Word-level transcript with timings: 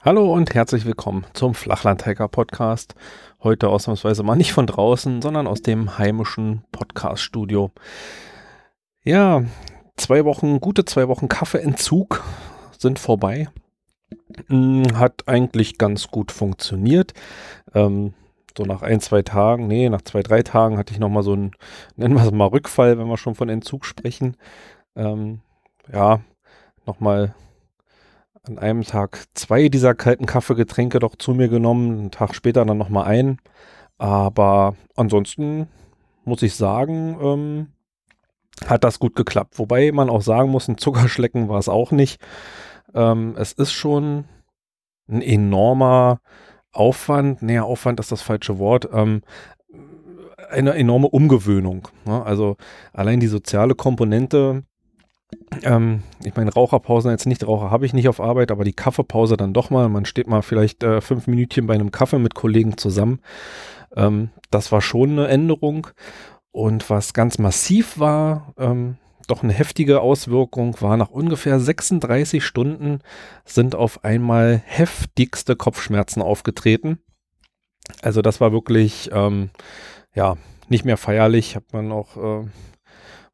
Hallo 0.00 0.32
und 0.32 0.54
herzlich 0.54 0.86
willkommen 0.86 1.26
zum 1.32 1.54
Flachlandhacker 1.54 2.28
Podcast. 2.28 2.94
Heute 3.42 3.68
ausnahmsweise 3.68 4.22
mal 4.22 4.36
nicht 4.36 4.52
von 4.52 4.64
draußen, 4.64 5.20
sondern 5.20 5.48
aus 5.48 5.60
dem 5.60 5.98
heimischen 5.98 6.62
Podcast-Studio. 6.70 7.72
Ja, 9.02 9.42
zwei 9.96 10.24
Wochen, 10.24 10.60
gute 10.60 10.84
zwei 10.84 11.08
Wochen 11.08 11.26
Kaffeeentzug 11.26 12.22
sind 12.78 13.00
vorbei. 13.00 13.48
Hm, 14.46 14.96
hat 14.96 15.26
eigentlich 15.26 15.78
ganz 15.78 16.06
gut 16.12 16.30
funktioniert. 16.30 17.12
Ähm, 17.74 18.14
so 18.56 18.62
nach 18.62 18.82
ein, 18.82 19.00
zwei 19.00 19.22
Tagen, 19.22 19.66
nee, 19.66 19.88
nach 19.88 20.02
zwei, 20.02 20.22
drei 20.22 20.42
Tagen 20.42 20.78
hatte 20.78 20.92
ich 20.92 21.00
nochmal 21.00 21.24
so 21.24 21.32
einen, 21.32 21.50
nennen 21.96 22.14
wir 22.14 22.22
es 22.22 22.30
mal 22.30 22.46
Rückfall, 22.46 22.98
wenn 22.98 23.08
wir 23.08 23.16
schon 23.16 23.34
von 23.34 23.48
Entzug 23.48 23.84
sprechen. 23.84 24.36
Ähm, 24.94 25.40
ja, 25.92 26.20
nochmal 26.86 27.34
an 28.44 28.58
einem 28.58 28.82
Tag 28.82 29.24
zwei 29.34 29.68
dieser 29.68 29.94
kalten 29.94 30.26
Kaffeegetränke 30.26 30.98
doch 30.98 31.16
zu 31.16 31.34
mir 31.34 31.48
genommen, 31.48 31.98
einen 31.98 32.10
Tag 32.10 32.34
später 32.34 32.64
dann 32.64 32.78
nochmal 32.78 33.04
ein. 33.06 33.38
Aber 33.98 34.76
ansonsten 34.96 35.68
muss 36.24 36.42
ich 36.42 36.54
sagen, 36.54 37.18
ähm, 37.20 37.66
hat 38.66 38.84
das 38.84 38.98
gut 38.98 39.14
geklappt. 39.14 39.58
Wobei 39.58 39.92
man 39.92 40.10
auch 40.10 40.22
sagen 40.22 40.50
muss, 40.50 40.68
ein 40.68 40.78
Zuckerschlecken 40.78 41.48
war 41.48 41.58
es 41.58 41.68
auch 41.68 41.90
nicht. 41.90 42.20
Ähm, 42.94 43.34
es 43.36 43.52
ist 43.52 43.72
schon 43.72 44.24
ein 45.08 45.22
enormer 45.22 46.20
Aufwand, 46.72 47.42
näher 47.42 47.64
Aufwand 47.64 47.98
ist 48.00 48.12
das 48.12 48.22
falsche 48.22 48.58
Wort, 48.58 48.88
ähm, 48.92 49.22
eine 50.50 50.74
enorme 50.74 51.08
Umgewöhnung. 51.08 51.88
Ne? 52.04 52.22
Also 52.24 52.56
allein 52.92 53.20
die 53.20 53.26
soziale 53.26 53.74
Komponente, 53.74 54.64
ähm, 55.62 56.02
ich 56.24 56.34
meine, 56.36 56.52
Raucherpausen 56.52 57.10
jetzt 57.10 57.26
nicht, 57.26 57.46
Raucher 57.46 57.70
habe 57.70 57.86
ich 57.86 57.92
nicht 57.92 58.08
auf 58.08 58.20
Arbeit, 58.20 58.50
aber 58.50 58.64
die 58.64 58.72
Kaffeepause 58.72 59.36
dann 59.36 59.52
doch 59.52 59.70
mal. 59.70 59.88
Man 59.88 60.04
steht 60.04 60.26
mal 60.26 60.42
vielleicht 60.42 60.82
äh, 60.82 61.00
fünf 61.00 61.26
Minütchen 61.26 61.66
bei 61.66 61.74
einem 61.74 61.90
Kaffee 61.90 62.18
mit 62.18 62.34
Kollegen 62.34 62.78
zusammen. 62.78 63.20
Ähm, 63.94 64.30
das 64.50 64.72
war 64.72 64.80
schon 64.80 65.12
eine 65.12 65.28
Änderung. 65.28 65.88
Und 66.50 66.88
was 66.90 67.12
ganz 67.12 67.38
massiv 67.38 67.98
war, 67.98 68.54
ähm, 68.58 68.96
doch 69.26 69.42
eine 69.42 69.52
heftige 69.52 70.00
Auswirkung, 70.00 70.80
war 70.80 70.96
nach 70.96 71.10
ungefähr 71.10 71.60
36 71.60 72.42
Stunden 72.42 73.00
sind 73.44 73.74
auf 73.74 74.04
einmal 74.04 74.62
heftigste 74.64 75.54
Kopfschmerzen 75.54 76.22
aufgetreten. 76.22 76.98
Also 78.02 78.22
das 78.22 78.40
war 78.40 78.52
wirklich, 78.52 79.10
ähm, 79.12 79.50
ja, 80.14 80.36
nicht 80.68 80.84
mehr 80.84 80.96
feierlich. 80.96 81.56
Hat 81.56 81.72
man 81.72 81.92
auch 81.92 82.16
äh, 82.16 82.46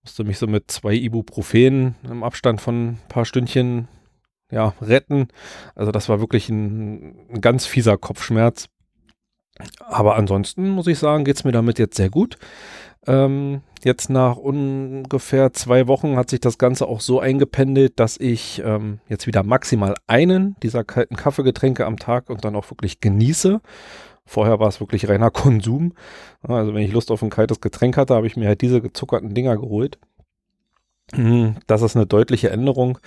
musste 0.04 0.24
mich 0.24 0.38
so 0.38 0.46
mit 0.46 0.70
zwei 0.70 0.94
Ibuprofen 0.94 1.94
im 2.04 2.22
Abstand 2.22 2.60
von 2.60 2.88
ein 2.88 3.00
paar 3.08 3.24
Stündchen 3.24 3.88
ja, 4.50 4.74
retten. 4.80 5.28
Also 5.74 5.92
das 5.92 6.08
war 6.08 6.20
wirklich 6.20 6.48
ein, 6.50 7.26
ein 7.30 7.40
ganz 7.40 7.66
fieser 7.66 7.96
Kopfschmerz. 7.96 8.68
Aber 9.80 10.16
ansonsten 10.16 10.68
muss 10.68 10.86
ich 10.88 10.98
sagen, 10.98 11.24
geht 11.24 11.36
es 11.36 11.44
mir 11.44 11.52
damit 11.52 11.78
jetzt 11.78 11.96
sehr 11.96 12.10
gut. 12.10 12.36
Ähm, 13.06 13.62
jetzt 13.82 14.10
nach 14.10 14.36
ungefähr 14.36 15.52
zwei 15.52 15.86
Wochen 15.86 16.16
hat 16.16 16.30
sich 16.30 16.40
das 16.40 16.58
Ganze 16.58 16.86
auch 16.86 17.00
so 17.00 17.20
eingependelt, 17.20 17.98
dass 17.98 18.18
ich 18.18 18.62
ähm, 18.64 19.00
jetzt 19.08 19.26
wieder 19.26 19.42
maximal 19.42 19.94
einen 20.06 20.56
dieser 20.62 20.84
kalten 20.84 21.16
Kaffeegetränke 21.16 21.86
am 21.86 21.98
Tag 21.98 22.30
und 22.30 22.44
dann 22.44 22.56
auch 22.56 22.70
wirklich 22.70 23.00
genieße. 23.00 23.60
Vorher 24.26 24.58
war 24.58 24.68
es 24.68 24.80
wirklich 24.80 25.08
reiner 25.08 25.30
Konsum. 25.32 25.92
Also 26.42 26.74
wenn 26.74 26.82
ich 26.82 26.92
Lust 26.92 27.10
auf 27.10 27.22
ein 27.22 27.30
kaltes 27.30 27.60
Getränk 27.60 27.96
hatte, 27.96 28.14
habe 28.14 28.26
ich 28.26 28.36
mir 28.36 28.48
halt 28.48 28.62
diese 28.62 28.80
gezuckerten 28.80 29.34
Dinger 29.34 29.56
geholt. 29.56 29.98
Hm, 31.12 31.56
das 31.66 31.82
ist 31.82 31.96
eine 31.96 32.06
deutliche 32.06 32.50
Änderung. 32.50 32.98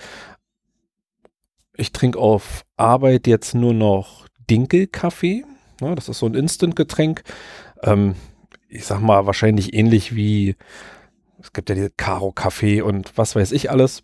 Ich 1.76 1.92
trinke 1.92 2.18
auf 2.18 2.64
Arbeit 2.76 3.26
jetzt 3.26 3.54
nur 3.54 3.74
noch 3.74 4.26
Dinkelkaffee. 4.50 5.44
Das 5.80 6.08
ist 6.08 6.18
so 6.18 6.26
ein 6.26 6.34
Instant-Getränk. 6.34 7.22
Ähm, 7.82 8.14
ich 8.68 8.84
sag 8.84 9.00
mal, 9.00 9.26
wahrscheinlich 9.26 9.74
ähnlich 9.74 10.14
wie, 10.14 10.56
es 11.40 11.52
gibt 11.52 11.68
ja 11.68 11.74
diese 11.74 11.90
Karo-Kaffee 11.90 12.82
und 12.82 13.16
was 13.16 13.36
weiß 13.36 13.52
ich 13.52 13.70
alles. 13.70 14.02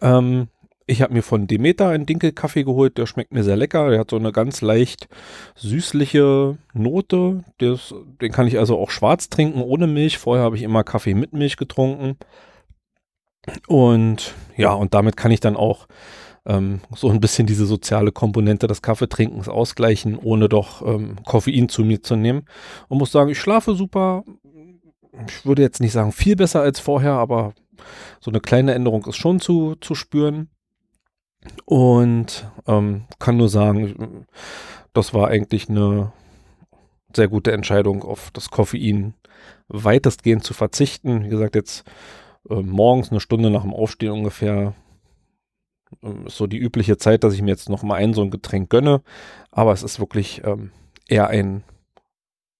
Ähm, 0.00 0.48
ich 0.90 1.02
habe 1.02 1.12
mir 1.12 1.22
von 1.22 1.46
Demeter 1.46 1.88
einen 1.88 2.04
Dinkelkaffee 2.04 2.64
geholt, 2.64 2.98
der 2.98 3.06
schmeckt 3.06 3.32
mir 3.32 3.44
sehr 3.44 3.56
lecker. 3.56 3.90
Der 3.90 4.00
hat 4.00 4.10
so 4.10 4.16
eine 4.16 4.32
ganz 4.32 4.60
leicht 4.60 5.08
süßliche 5.54 6.58
Note. 6.74 7.44
Das, 7.58 7.94
den 8.20 8.32
kann 8.32 8.48
ich 8.48 8.58
also 8.58 8.76
auch 8.76 8.90
schwarz 8.90 9.28
trinken, 9.28 9.62
ohne 9.62 9.86
Milch. 9.86 10.18
Vorher 10.18 10.44
habe 10.44 10.56
ich 10.56 10.62
immer 10.62 10.82
Kaffee 10.82 11.14
mit 11.14 11.32
Milch 11.32 11.56
getrunken. 11.56 12.16
Und 13.68 14.34
ja, 14.56 14.72
und 14.72 14.92
damit 14.92 15.16
kann 15.16 15.30
ich 15.30 15.38
dann 15.38 15.56
auch 15.56 15.86
ähm, 16.44 16.80
so 16.94 17.08
ein 17.08 17.20
bisschen 17.20 17.46
diese 17.46 17.66
soziale 17.66 18.10
Komponente 18.10 18.66
des 18.66 18.82
Kaffeetrinkens 18.82 19.48
ausgleichen, 19.48 20.18
ohne 20.18 20.48
doch 20.48 20.84
ähm, 20.84 21.16
Koffein 21.24 21.68
zu 21.68 21.84
mir 21.84 22.02
zu 22.02 22.16
nehmen. 22.16 22.46
Und 22.88 22.98
muss 22.98 23.12
sagen, 23.12 23.30
ich 23.30 23.38
schlafe 23.38 23.76
super. 23.76 24.24
Ich 25.28 25.46
würde 25.46 25.62
jetzt 25.62 25.80
nicht 25.80 25.92
sagen 25.92 26.10
viel 26.10 26.34
besser 26.34 26.62
als 26.62 26.80
vorher, 26.80 27.12
aber 27.12 27.54
so 28.20 28.32
eine 28.32 28.40
kleine 28.40 28.74
Änderung 28.74 29.06
ist 29.06 29.16
schon 29.16 29.38
zu, 29.38 29.76
zu 29.80 29.94
spüren. 29.94 30.48
Und 31.64 32.50
ähm, 32.66 33.04
kann 33.18 33.36
nur 33.36 33.48
sagen, 33.48 34.26
das 34.92 35.14
war 35.14 35.28
eigentlich 35.28 35.68
eine 35.68 36.12
sehr 37.14 37.28
gute 37.28 37.52
Entscheidung, 37.52 38.02
auf 38.02 38.30
das 38.32 38.50
Koffein 38.50 39.14
weitestgehend 39.68 40.44
zu 40.44 40.54
verzichten. 40.54 41.24
Wie 41.24 41.28
gesagt, 41.28 41.54
jetzt 41.54 41.84
äh, 42.48 42.54
morgens 42.62 43.10
eine 43.10 43.20
Stunde 43.20 43.50
nach 43.50 43.62
dem 43.62 43.74
Aufstehen 43.74 44.12
ungefähr 44.12 44.74
äh, 46.02 46.26
ist 46.26 46.36
so 46.36 46.46
die 46.46 46.58
übliche 46.58 46.98
Zeit, 46.98 47.24
dass 47.24 47.34
ich 47.34 47.42
mir 47.42 47.50
jetzt 47.50 47.68
noch 47.68 47.82
mal 47.82 47.96
ein 47.96 48.14
so 48.14 48.22
ein 48.22 48.30
Getränk 48.30 48.70
gönne. 48.70 49.02
Aber 49.50 49.72
es 49.72 49.82
ist 49.82 49.98
wirklich 49.98 50.42
ähm, 50.44 50.72
eher 51.08 51.28
ein 51.28 51.64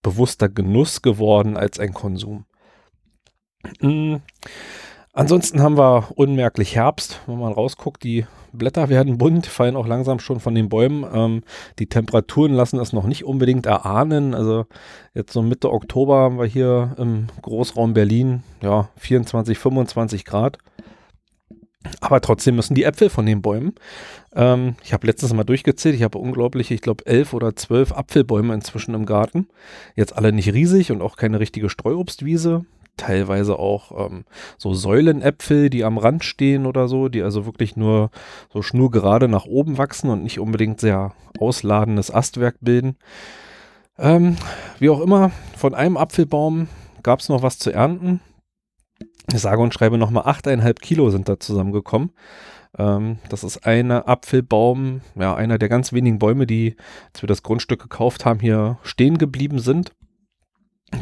bewusster 0.03 0.49
Genuss 0.49 1.03
geworden 1.03 1.57
als 1.57 1.79
ein 1.79 1.93
Konsum. 1.93 2.47
Mhm. 3.81 4.23
Ansonsten 5.21 5.61
haben 5.61 5.77
wir 5.77 6.13
unmerklich 6.15 6.77
Herbst, 6.77 7.21
wenn 7.27 7.39
man 7.39 7.53
rausguckt, 7.53 8.03
die 8.05 8.25
Blätter 8.55 8.89
werden 8.89 9.19
bunt, 9.19 9.45
fallen 9.45 9.77
auch 9.77 9.87
langsam 9.87 10.19
schon 10.19 10.41
von 10.41 10.55
den 10.55 10.71
Bäumen. 10.71 11.05
Ähm, 11.13 11.43
die 11.79 11.91
Temperaturen 11.91 12.55
lassen 12.55 12.81
es 12.81 12.95
noch 12.95 13.05
nicht 13.05 13.27
unbedingt 13.27 13.67
erahnen. 13.67 14.33
Also 14.35 14.65
jetzt 15.13 15.35
so 15.35 15.43
Mitte 15.43 15.71
Oktober 15.71 16.17
haben 16.17 16.39
wir 16.39 16.47
hier 16.47 16.95
im 16.97 17.27
Großraum 17.43 17.93
Berlin 17.93 18.45
ja 18.63 18.89
24, 18.97 19.59
25 19.59 20.25
Grad. 20.25 20.57
Aber 22.01 22.23
trotzdem 22.23 22.57
müssen 22.57 22.75
die 22.75 22.85
Äpfel 22.85 23.11
von 23.11 23.27
den 23.27 23.43
Bäumen. 23.43 23.75
Ähm, 24.35 24.77
ich 24.83 24.95
habe 24.95 25.07
letztens 25.07 25.35
mal 25.35 25.45
durchgezählt, 25.45 25.95
ich 25.95 26.03
habe 26.03 26.17
unglaublich, 26.17 26.71
ich 26.71 26.81
glaube, 26.81 27.05
elf 27.05 27.35
oder 27.35 27.55
zwölf 27.57 27.93
Apfelbäume 27.93 28.55
inzwischen 28.55 28.95
im 28.95 29.05
Garten. 29.05 29.49
Jetzt 29.97 30.17
alle 30.17 30.33
nicht 30.33 30.51
riesig 30.55 30.91
und 30.91 31.03
auch 31.03 31.17
keine 31.17 31.41
richtige 31.41 31.69
Streuobstwiese 31.69 32.65
teilweise 33.01 33.59
auch 33.59 34.07
ähm, 34.07 34.25
so 34.59 34.75
Säulenäpfel, 34.75 35.71
die 35.71 35.85
am 35.85 35.99
Rand 35.99 36.25
stehen 36.25 36.67
oder 36.67 36.87
so, 36.87 37.09
die 37.09 37.23
also 37.23 37.47
wirklich 37.47 37.77
nur 37.77 38.11
so 38.53 38.63
schnurgerade 38.63 39.27
nach 39.27 39.47
oben 39.47 39.79
wachsen 39.79 40.11
und 40.11 40.23
nicht 40.23 40.39
unbedingt 40.39 40.81
sehr 40.81 41.15
ausladendes 41.39 42.13
Astwerk 42.13 42.57
bilden. 42.61 42.97
Ähm, 43.99 44.37
wie 44.79 44.91
auch 44.91 45.01
immer, 45.01 45.31
von 45.57 45.75
einem 45.75 45.97
Apfelbaum 45.97 46.69
gab 47.03 47.21
es 47.21 47.29
noch 47.29 47.43
was 47.43 47.59
zu 47.59 47.73
ernten. 47.73 48.21
Ich 49.33 49.41
sage 49.41 49.63
und 49.63 49.73
schreibe 49.73 49.97
nochmal 49.97 50.25
8,5 50.25 50.75
Kilo 50.81 51.11
sind 51.11 51.29
da 51.29 51.41
zusammengekommen. 51.41 52.13
Ähm, 52.79 53.19
das 53.31 53.45
ist 53.45 53.67
ein 53.67 53.91
Apfelbaum, 53.91 55.01
ja, 55.15 55.35
einer 55.35 55.59
der 55.59 55.69
ganz 55.69 55.93
wenigen 55.93 56.19
Bäume, 56.19 56.47
die, 56.47 56.77
als 57.13 57.23
wir 57.23 57.27
das 57.27 57.43
Grundstück 57.43 57.81
gekauft 57.81 58.25
haben, 58.27 58.41
hier 58.41 58.79
stehen 58.83 59.17
geblieben 59.17 59.59
sind 59.59 59.93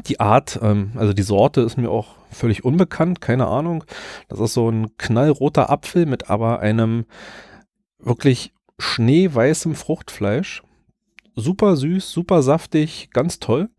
die 0.07 0.21
Art, 0.21 0.59
ähm, 0.63 0.93
also 0.97 1.13
die 1.13 1.23
Sorte 1.23 1.61
ist 1.63 1.77
mir 1.77 1.91
auch 1.91 2.17
völlig 2.31 2.65
unbekannt, 2.65 3.21
keine 3.21 3.47
Ahnung. 3.47 3.85
Das 4.29 4.41
ist 4.41 4.55
so 4.55 4.71
ein 4.71 4.97
knallroter 4.99 5.71
Apfel 5.71 6.07
mit 6.07 6.31
aber 6.31 6.61
einem 6.61 7.07
wirklich 7.99 8.53
schneeweißem 8.79 9.75
Fruchtfleisch. 9.75 10.63
Super 11.35 11.77
süß, 11.77 12.11
super 12.11 12.43
saftig, 12.43 13.11
ganz 13.13 13.39
toll. 13.39 13.71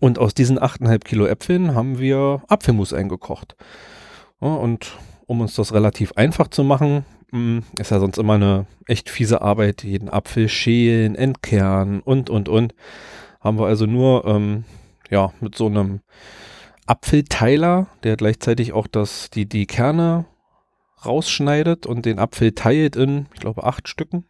Und 0.00 0.18
aus 0.18 0.34
diesen 0.34 0.58
8,5 0.58 0.98
Kilo 1.04 1.26
Äpfeln 1.26 1.74
haben 1.74 1.98
wir 1.98 2.42
Apfelmus 2.48 2.92
eingekocht. 2.92 3.56
Ja, 4.40 4.48
und 4.54 4.92
um 5.26 5.40
uns 5.40 5.54
das 5.54 5.72
relativ 5.72 6.12
einfach 6.12 6.48
zu 6.48 6.64
machen, 6.64 7.04
mm, 7.30 7.60
ist 7.78 7.90
ja 7.90 8.00
sonst 8.00 8.18
immer 8.18 8.34
eine 8.34 8.66
echt 8.86 9.08
fiese 9.08 9.40
Arbeit, 9.40 9.84
jeden 9.84 10.10
Apfel 10.10 10.48
schälen, 10.48 11.14
entkernen 11.14 12.00
und, 12.00 12.28
und, 12.28 12.48
und 12.48 12.74
haben 13.40 13.58
wir 13.58 13.66
also 13.66 13.86
nur 13.86 14.24
ähm, 14.26 14.64
ja, 15.10 15.32
mit 15.40 15.56
so 15.56 15.66
einem 15.66 16.00
Apfelteiler, 16.86 17.86
der 18.02 18.16
gleichzeitig 18.16 18.72
auch 18.72 18.86
das, 18.86 19.30
die, 19.30 19.46
die 19.46 19.66
Kerne 19.66 20.26
rausschneidet 21.04 21.86
und 21.86 22.04
den 22.04 22.18
Apfel 22.18 22.52
teilt 22.52 22.96
in, 22.96 23.26
ich 23.34 23.40
glaube, 23.40 23.64
acht 23.64 23.88
Stücken. 23.88 24.24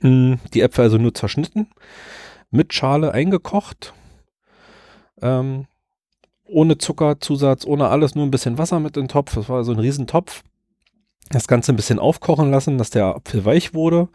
Mm, 0.00 0.34
die 0.54 0.60
Äpfel 0.60 0.84
also 0.84 0.98
nur 0.98 1.14
zerschnitten, 1.14 1.68
mit 2.50 2.74
Schale 2.74 3.12
eingekocht, 3.12 3.94
ähm, 5.22 5.66
ohne 6.44 6.78
Zuckerzusatz, 6.78 7.64
ohne 7.64 7.88
alles, 7.88 8.14
nur 8.14 8.24
ein 8.24 8.30
bisschen 8.30 8.58
Wasser 8.58 8.80
mit 8.80 8.96
in 8.96 9.04
den 9.04 9.08
Topf. 9.08 9.34
Das 9.34 9.48
war 9.48 9.56
also 9.56 9.72
ein 9.72 9.78
Riesentopf. 9.78 10.42
das 11.30 11.48
Ganze 11.48 11.72
ein 11.72 11.76
bisschen 11.76 11.98
aufkochen 11.98 12.50
lassen, 12.50 12.78
dass 12.78 12.90
der 12.90 13.16
Apfel 13.16 13.44
weich 13.44 13.74
wurde 13.74 14.08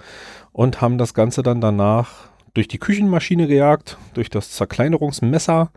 und 0.54 0.80
haben 0.80 0.98
das 0.98 1.13
Ganze 1.13 1.44
dann 1.44 1.60
danach 1.60 2.31
durch 2.53 2.68
die 2.68 2.80
Küchenmaschine 2.80 3.48
gejagt, 3.48 3.98
durch 4.13 4.30
das 4.30 4.51
Zerkleinerungsmesser, 4.51 5.71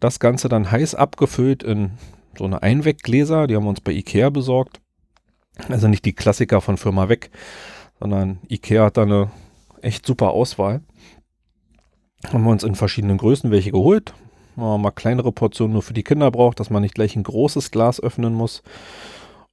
das 0.00 0.20
Ganze 0.20 0.48
dann 0.48 0.70
heiß 0.70 0.94
abgefüllt 0.94 1.62
in 1.62 1.92
so 2.36 2.44
eine 2.44 2.62
Einweggläser, 2.62 3.46
die 3.46 3.56
haben 3.56 3.64
wir 3.64 3.70
uns 3.70 3.80
bei 3.80 3.92
Ikea 3.92 4.30
besorgt. 4.30 4.80
Also 5.68 5.88
nicht 5.88 6.04
die 6.04 6.14
Klassiker 6.14 6.60
von 6.60 6.76
Firma 6.76 7.08
Weg, 7.08 7.30
sondern 8.00 8.38
Ikea 8.48 8.86
hat 8.86 8.96
da 8.96 9.02
eine 9.02 9.30
echt 9.80 10.06
super 10.06 10.30
Auswahl. 10.30 10.80
Haben 12.32 12.44
wir 12.44 12.50
uns 12.50 12.64
in 12.64 12.74
verschiedenen 12.74 13.18
Größen 13.18 13.50
welche 13.50 13.72
geholt. 13.72 14.14
Wenn 14.56 14.64
man 14.64 14.80
mal 14.80 14.90
kleinere 14.90 15.32
Portionen 15.32 15.72
nur 15.72 15.82
für 15.82 15.94
die 15.94 16.04
Kinder 16.04 16.30
braucht, 16.30 16.60
dass 16.60 16.70
man 16.70 16.82
nicht 16.82 16.94
gleich 16.94 17.16
ein 17.16 17.22
großes 17.22 17.70
Glas 17.70 18.00
öffnen 18.00 18.34
muss. 18.34 18.62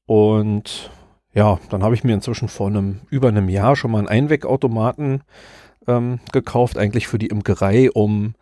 Und 0.06 0.92
ja, 1.34 1.60
dann 1.70 1.84
habe 1.84 1.96
ich 1.96 2.04
mir 2.04 2.14
inzwischen 2.14 2.48
vor 2.48 2.68
einem, 2.68 3.02
über 3.10 3.28
einem 3.28 3.50
Jahr 3.50 3.76
schon 3.76 3.92
mal 3.92 4.00
einen 4.00 4.08
Einwegautomaten 4.08 5.22
ähm, 5.88 6.20
gekauft, 6.32 6.78
eigentlich 6.78 7.08
für 7.08 7.20
die 7.20 7.28
Imkerei, 7.28 7.92
um 7.92 8.36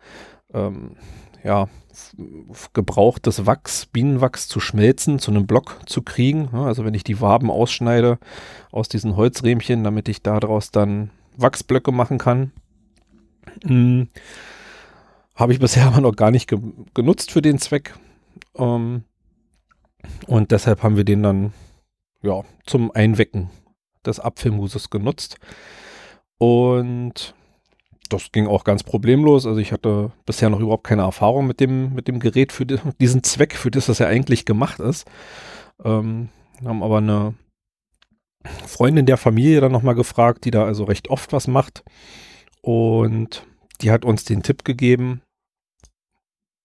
ähm, 0.52 0.96
ja, 1.42 1.68
gebrauchtes 2.72 3.46
Wachs, 3.46 3.86
Bienenwachs 3.86 4.48
zu 4.48 4.60
schmelzen, 4.60 5.18
zu 5.18 5.30
einem 5.30 5.46
Block 5.46 5.80
zu 5.86 6.02
kriegen. 6.02 6.48
Also 6.52 6.84
wenn 6.84 6.94
ich 6.94 7.04
die 7.04 7.20
Waben 7.20 7.50
ausschneide 7.50 8.18
aus 8.70 8.88
diesen 8.88 9.16
Holzrähmchen, 9.16 9.84
damit 9.84 10.08
ich 10.08 10.22
daraus 10.22 10.70
dann 10.70 11.10
Wachsblöcke 11.36 11.92
machen 11.92 12.18
kann. 12.18 12.52
Hm. 13.64 14.08
Habe 15.34 15.52
ich 15.52 15.60
bisher 15.60 15.86
aber 15.88 16.00
noch 16.00 16.16
gar 16.16 16.30
nicht 16.30 16.48
ge 16.48 16.58
genutzt 16.94 17.30
für 17.30 17.42
den 17.42 17.58
Zweck. 17.58 17.94
Ähm, 18.56 19.04
und 20.26 20.50
deshalb 20.52 20.82
haben 20.82 20.96
wir 20.96 21.04
den 21.04 21.22
dann 21.22 21.52
ja, 22.22 22.42
zum 22.66 22.90
Einwecken 22.90 23.50
des 24.04 24.20
Apfelmuses 24.20 24.90
genutzt. 24.90 25.38
Und 26.38 27.34
das 28.08 28.32
ging 28.32 28.46
auch 28.46 28.64
ganz 28.64 28.82
problemlos. 28.82 29.46
Also 29.46 29.60
ich 29.60 29.72
hatte 29.72 30.12
bisher 30.24 30.50
noch 30.50 30.60
überhaupt 30.60 30.86
keine 30.86 31.02
Erfahrung 31.02 31.46
mit 31.46 31.60
dem, 31.60 31.94
mit 31.94 32.08
dem 32.08 32.20
Gerät 32.20 32.52
für 32.52 32.66
die, 32.66 32.78
diesen 33.00 33.22
Zweck, 33.22 33.54
für 33.54 33.70
das 33.70 33.86
das 33.86 33.98
ja 33.98 34.06
eigentlich 34.06 34.44
gemacht 34.44 34.80
ist. 34.80 35.06
Ähm, 35.84 36.28
haben 36.64 36.82
aber 36.82 36.98
eine 36.98 37.34
Freundin 38.66 39.06
der 39.06 39.16
Familie 39.16 39.60
dann 39.60 39.72
nochmal 39.72 39.94
gefragt, 39.94 40.44
die 40.44 40.50
da 40.50 40.64
also 40.64 40.84
recht 40.84 41.08
oft 41.08 41.32
was 41.32 41.46
macht. 41.46 41.84
Und 42.62 43.46
die 43.80 43.90
hat 43.90 44.04
uns 44.04 44.24
den 44.24 44.42
Tipp 44.42 44.64
gegeben, 44.64 45.22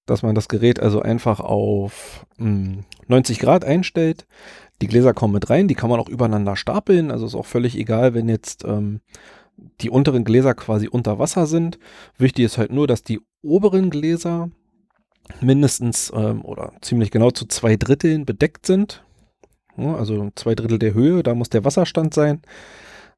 dass 0.05 0.23
man 0.23 0.35
das 0.35 0.47
Gerät 0.47 0.79
also 0.79 1.01
einfach 1.01 1.39
auf 1.39 2.25
mh, 2.37 2.45
hm, 2.45 2.85
90 3.07 3.39
Grad 3.39 3.65
einstellt. 3.65 4.25
Die 4.81 4.87
Gläser 4.87 5.13
kommen 5.13 5.33
mit 5.33 5.49
rein, 5.49 5.67
die 5.67 5.75
kann 5.75 5.89
man 5.89 5.99
auch 5.99 6.09
übereinander 6.09 6.55
stapeln. 6.55 7.11
Also 7.11 7.25
ist 7.25 7.35
auch 7.35 7.45
völlig 7.45 7.77
egal, 7.77 8.13
wenn 8.13 8.27
jetzt 8.27 8.65
ähm, 8.65 9.01
die 9.81 9.89
unteren 9.89 10.23
Gläser 10.23 10.53
quasi 10.53 10.87
unter 10.87 11.19
Wasser 11.19 11.45
sind. 11.45 11.79
Wichtig 12.17 12.45
ist 12.45 12.57
halt 12.57 12.71
nur, 12.71 12.87
dass 12.87 13.03
die 13.03 13.21
oberen 13.41 13.89
Gläser 13.89 14.49
mindestens 15.41 16.11
ähm, 16.15 16.43
oder 16.43 16.73
ziemlich 16.81 17.11
genau 17.11 17.31
zu 17.31 17.45
zwei 17.45 17.75
Dritteln 17.75 18.25
bedeckt 18.25 18.65
sind. 18.65 19.03
Ja, 19.77 19.95
also 19.95 20.29
zwei 20.35 20.55
Drittel 20.55 20.79
der 20.79 20.93
Höhe, 20.93 21.23
da 21.23 21.33
muss 21.33 21.49
der 21.49 21.65
Wasserstand 21.65 22.13
sein. 22.13 22.41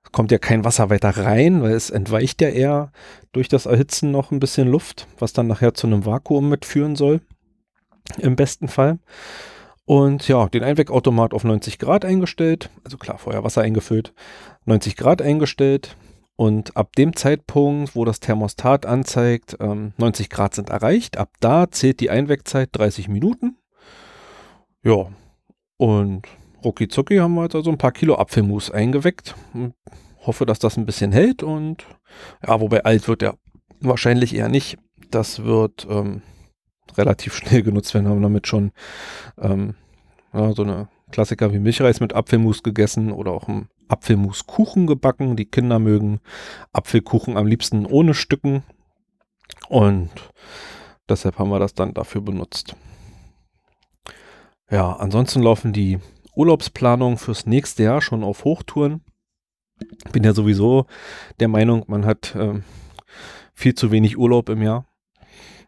Es 0.04 0.12
kommt 0.12 0.32
ja 0.32 0.38
kein 0.38 0.64
Wasser 0.64 0.90
weiter 0.90 1.10
rein, 1.10 1.62
weil 1.62 1.74
es 1.74 1.90
entweicht 1.90 2.42
ja 2.42 2.50
eher 2.50 2.92
durch 3.32 3.50
das 3.50 3.66
Erhitzen 3.66 4.12
noch 4.12 4.32
ein 4.32 4.40
bisschen 4.40 4.68
Luft, 4.68 5.08
was 5.18 5.34
dann 5.34 5.48
nachher 5.48 5.74
zu 5.74 5.88
einem 5.88 6.06
Vakuum 6.06 6.48
mitführen 6.48 6.96
soll. 6.96 7.22
Im 8.20 8.36
besten 8.36 8.68
Fall. 8.68 9.00
Und 9.86 10.28
ja, 10.28 10.48
den 10.48 10.64
Einwegautomat 10.64 11.34
auf 11.34 11.44
90 11.44 11.80
Grad 11.80 12.06
eingestellt. 12.06 12.70
Also 12.84 12.98
klar, 12.98 13.18
vorher 13.18 13.44
Wasser 13.44 13.62
eingefüllt. 13.62 14.14
90 14.66 14.96
Grad 14.96 15.22
eingestellt. 15.22 15.96
Und 16.38 16.76
ab 16.76 16.96
dem 16.98 17.16
Zeitpunkt, 17.16 17.96
wo 17.96 18.04
das 18.04 18.20
Thermostat 18.20 18.86
anzeigt, 18.86 19.56
ähm, 19.62 19.94
90 19.98 20.30
Grad 20.30 20.54
sind 20.54 20.70
erreicht, 20.70 21.18
ab 21.18 21.30
da 21.40 21.72
zählt 21.72 22.02
die 22.02 22.10
Einwegzeit 22.10 22.70
30 22.74 23.08
Minuten. 23.08 23.58
Ja, 24.84 25.08
und 25.78 26.28
rucki 26.64 26.88
zucki 26.88 27.18
haben 27.18 27.36
wir 27.36 27.44
jetzt 27.44 27.56
also 27.56 27.72
ein 27.72 27.78
paar 27.78 27.92
Kilo 27.92 28.16
Apfelmus 28.16 28.70
eingeweckt. 28.70 29.36
Hoffe, 30.26 30.46
dass 30.46 30.60
das 30.60 30.78
ein 30.78 30.86
bisschen 30.86 31.12
hält 31.12 31.42
und 31.42 31.86
ja, 32.46 32.60
wobei 32.60 32.84
alt 32.84 33.08
wird 33.08 33.24
er 33.24 33.38
wahrscheinlich 33.80 34.36
eher 34.36 34.50
nicht. 34.50 34.78
Das 35.12 35.44
wird 35.44 35.88
ähm, 35.90 36.22
relativ 36.98 37.34
schnell 37.36 37.64
genutzt 37.64 37.94
werden. 37.94 38.10
Haben 38.10 38.22
damit 38.22 38.48
schon 38.48 38.72
ähm, 39.40 39.76
ja, 40.34 40.52
so 40.54 40.64
eine 40.64 40.90
Klassiker 41.12 41.54
wie 41.54 41.60
Milchreis 41.60 42.00
mit 42.00 42.14
Apfelmus 42.14 42.64
gegessen 42.64 43.12
oder 43.12 43.32
auch 43.32 43.48
ein 43.48 43.70
Apfelmuskuchen 43.88 44.88
gebacken. 44.88 45.36
Die 45.36 45.46
Kinder 45.46 45.80
mögen 45.80 46.20
Apfelkuchen 46.74 47.38
am 47.38 47.48
liebsten 47.48 47.86
ohne 47.86 48.14
Stücken. 48.14 48.64
Und 49.70 50.10
deshalb 51.10 51.40
haben 51.40 51.50
wir 51.50 51.60
das 51.60 51.74
dann 51.74 51.94
dafür 51.94 52.22
benutzt. 52.22 52.76
Ja, 54.70 54.94
ansonsten 54.94 55.42
laufen 55.42 55.74
die 55.74 56.00
Urlaubsplanungen 56.36 57.18
fürs 57.18 57.46
nächste 57.46 57.84
Jahr 57.84 58.02
schon 58.02 58.24
auf 58.24 58.44
Hochtouren. 58.44 59.02
Bin 60.12 60.24
ja 60.24 60.34
sowieso 60.34 60.86
der 61.40 61.48
Meinung, 61.48 61.84
man 61.88 62.06
hat 62.06 62.36
äh, 62.36 62.62
viel 63.54 63.76
zu 63.76 63.92
wenig 63.92 64.18
Urlaub 64.18 64.50
im 64.50 64.62
Jahr. 64.62 64.86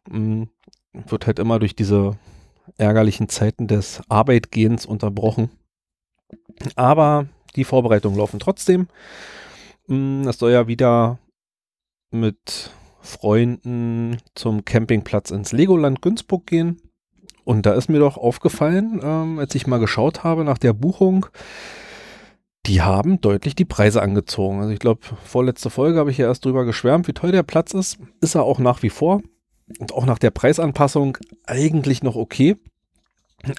Mhm. 0.10 0.50
Wird 0.94 1.28
halt 1.28 1.40
immer 1.40 1.60
durch 1.60 1.75
diese 1.75 2.18
ärgerlichen 2.78 3.30
Zeiten 3.30 3.68
des 3.68 4.02
Arbeitgehens 4.10 4.86
unterbrochen. 4.86 5.52
Aber 6.75 7.28
die 7.56 7.64
Vorbereitungen 7.64 8.18
laufen 8.18 8.40
trotzdem. 8.40 8.88
Mm, 9.88 10.28
es 10.28 10.38
soll 10.38 10.52
ja 10.52 10.68
wieder 10.68 11.20
mit 12.12 12.72
Freunden 13.02 14.18
zum 14.36 14.66
Campingplatz 14.66 15.32
ins 15.32 15.52
Legoland 15.52 16.02
Günzburg 16.02 16.46
gehen. 16.46 16.82
Und 17.44 17.66
da 17.66 17.74
ist 17.74 17.90
mir 17.90 18.00
doch 18.00 18.18
aufgefallen, 18.18 19.00
ähm, 19.02 19.40
als 19.40 19.56
ich 19.56 19.68
mal 19.68 19.80
geschaut 19.80 20.24
habe 20.24 20.44
nach 20.44 20.58
der 20.58 20.74
Buchung, 20.74 21.28
die 22.66 22.82
haben 22.82 23.22
deutlich 23.22 23.56
die 23.56 23.64
Preise 23.64 24.02
angezogen. 24.02 24.60
Also 24.60 24.72
ich 24.72 24.80
glaube, 24.80 25.00
vorletzte 25.24 25.70
Folge 25.70 26.00
habe 26.00 26.12
ich 26.12 26.18
ja 26.18 26.28
erst 26.28 26.44
drüber 26.44 26.66
geschwärmt, 26.66 27.08
wie 27.08 27.14
toll 27.14 27.32
der 27.32 27.44
Platz 27.44 27.74
ist. 27.74 27.98
Ist 28.20 28.36
er 28.36 28.44
auch 28.44 28.60
nach 28.60 28.84
wie 28.84 28.90
vor. 28.90 29.22
Und 29.80 29.94
auch 29.94 30.06
nach 30.06 30.20
der 30.20 30.32
Preisanpassung 30.32 31.18
eigentlich 31.46 32.04
noch 32.04 32.18
okay. 32.18 32.58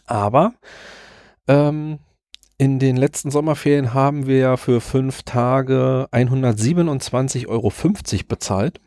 Aber 0.05 0.53
ähm, 1.47 1.99
in 2.59 2.81
den 2.81 2.97
letzten 2.97 3.31
Sommerferien 3.31 3.95
haben 3.95 4.27
wir 4.27 4.39
ja 4.39 4.57
für 4.57 4.81
fünf 4.81 5.23
Tage 5.23 6.09
127,50 6.11 7.47
Euro 7.47 7.73
bezahlt. 8.27 8.81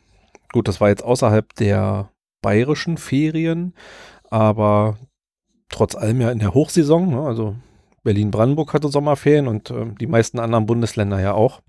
Gut, 0.52 0.68
das 0.68 0.82
war 0.82 0.90
jetzt 0.90 1.04
außerhalb 1.04 1.56
der 1.56 2.12
bayerischen 2.42 2.98
Ferien, 2.98 3.74
aber 4.30 4.98
trotz 5.70 5.96
allem 5.96 6.20
ja 6.20 6.32
in 6.32 6.40
der 6.40 6.54
Hochsaison. 6.54 7.10
Ne? 7.10 7.22
Also 7.22 7.56
Berlin-Brandenburg 8.04 8.74
hatte 8.74 8.90
Sommerferien 8.90 9.48
und 9.48 9.72
äh, 9.72 9.86
die 10.00 10.08
meisten 10.08 10.40
anderen 10.40 10.66
Bundesländer 10.66 11.22
ja 11.22 11.34
auch. 11.34 11.62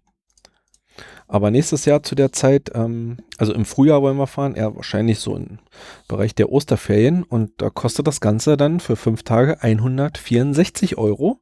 Aber 1.28 1.52
nächstes 1.52 1.84
Jahr 1.84 2.02
zu 2.02 2.16
der 2.16 2.32
Zeit, 2.32 2.72
ähm, 2.74 3.18
also 3.38 3.54
im 3.54 3.64
Frühjahr 3.64 4.02
wollen 4.02 4.16
wir 4.16 4.26
fahren, 4.26 4.56
eher 4.56 4.74
wahrscheinlich 4.74 5.20
so 5.20 5.36
im 5.36 5.60
Bereich 6.08 6.34
der 6.34 6.50
Osterferien 6.50 7.22
und 7.22 7.52
da 7.58 7.70
kostet 7.70 8.08
das 8.08 8.20
Ganze 8.20 8.56
dann 8.56 8.80
für 8.80 8.96
fünf 8.96 9.22
Tage 9.22 9.62
164 9.62 10.98
Euro. 10.98 11.40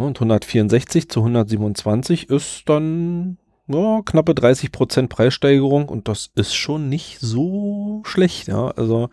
Und 0.00 0.16
164 0.16 1.10
zu 1.10 1.20
127 1.20 2.30
ist 2.30 2.62
dann 2.66 3.36
ja, 3.68 4.00
knappe 4.02 4.34
30 4.34 4.72
Prozent 4.72 5.10
Preissteigerung 5.10 5.90
und 5.90 6.08
das 6.08 6.30
ist 6.34 6.54
schon 6.54 6.88
nicht 6.88 7.18
so 7.20 8.00
schlecht. 8.06 8.48
Ja, 8.48 8.68
also 8.68 9.10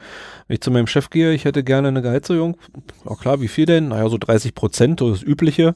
wenn 0.48 0.56
ich 0.56 0.62
zu 0.62 0.72
meinem 0.72 0.88
Chef 0.88 1.10
gehe, 1.10 1.34
ich 1.34 1.44
hätte 1.44 1.66
gerne 1.66 1.90
eine 1.90 2.02
Gehaltserhöhung. 2.02 2.56
Ja 3.04 3.16
klar, 3.16 3.42
wie 3.42 3.50
viel 3.50 3.66
denn? 3.66 3.90
Naja, 3.90 4.08
so 4.08 4.18
30 4.18 4.56
Prozent, 4.56 5.02
das 5.02 5.24
Übliche. 5.24 5.76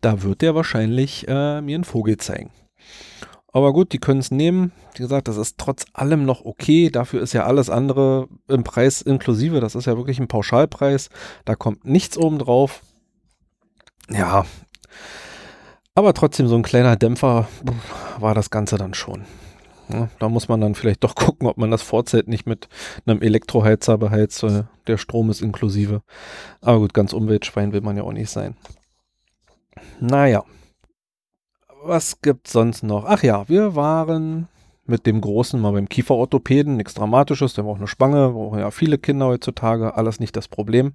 Da 0.00 0.22
wird 0.22 0.42
der 0.42 0.54
wahrscheinlich 0.54 1.26
äh, 1.26 1.60
mir 1.60 1.74
einen 1.74 1.82
Vogel 1.82 2.16
zeigen. 2.18 2.50
Aber 3.52 3.72
gut, 3.72 3.92
die 3.92 3.98
können 3.98 4.20
es 4.20 4.30
nehmen. 4.30 4.70
Wie 4.94 5.02
gesagt, 5.02 5.26
das 5.26 5.38
ist 5.38 5.58
trotz 5.58 5.86
allem 5.92 6.24
noch 6.24 6.44
okay. 6.44 6.88
Dafür 6.88 7.20
ist 7.20 7.32
ja 7.32 7.46
alles 7.46 7.68
andere 7.68 8.28
im 8.46 8.62
Preis 8.62 9.02
inklusive. 9.02 9.58
Das 9.58 9.74
ist 9.74 9.86
ja 9.86 9.96
wirklich 9.96 10.20
ein 10.20 10.28
Pauschalpreis. 10.28 11.10
Da 11.44 11.56
kommt 11.56 11.84
nichts 11.84 12.16
oben 12.16 12.38
drauf 12.38 12.80
ja, 14.12 14.44
aber 15.94 16.14
trotzdem 16.14 16.48
so 16.48 16.56
ein 16.56 16.62
kleiner 16.62 16.96
Dämpfer 16.96 17.48
war 18.18 18.34
das 18.34 18.50
Ganze 18.50 18.78
dann 18.78 18.94
schon. 18.94 19.24
Ja, 19.92 20.08
da 20.18 20.28
muss 20.30 20.48
man 20.48 20.60
dann 20.60 20.74
vielleicht 20.74 21.04
doch 21.04 21.14
gucken, 21.16 21.46
ob 21.46 21.58
man 21.58 21.70
das 21.70 21.82
Vorzelt 21.82 22.28
nicht 22.28 22.46
mit 22.46 22.68
einem 23.04 23.20
Elektroheizer 23.20 23.98
beheizt. 23.98 24.44
Der 24.86 24.96
Strom 24.96 25.28
ist 25.28 25.42
inklusive. 25.42 26.02
Aber 26.60 26.78
gut, 26.78 26.94
ganz 26.94 27.12
Umweltschwein 27.12 27.72
will 27.72 27.82
man 27.82 27.96
ja 27.96 28.04
auch 28.04 28.12
nicht 28.12 28.30
sein. 28.30 28.56
Naja. 30.00 30.44
Was 31.84 32.20
gibt's 32.22 32.52
sonst 32.52 32.84
noch? 32.84 33.04
Ach 33.04 33.22
ja, 33.22 33.48
wir 33.48 33.74
waren 33.74 34.48
mit 34.86 35.04
dem 35.04 35.20
Großen 35.20 35.60
mal 35.60 35.72
beim 35.72 35.88
Kieferorthopäden. 35.88 36.76
Nichts 36.76 36.94
Dramatisches. 36.94 37.54
Der 37.54 37.64
braucht 37.64 37.78
eine 37.78 37.88
Spange. 37.88 38.30
Brauchen 38.30 38.60
ja 38.60 38.70
viele 38.70 38.98
Kinder 38.98 39.26
heutzutage. 39.26 39.94
Alles 39.96 40.20
nicht 40.20 40.36
das 40.36 40.48
Problem. 40.48 40.94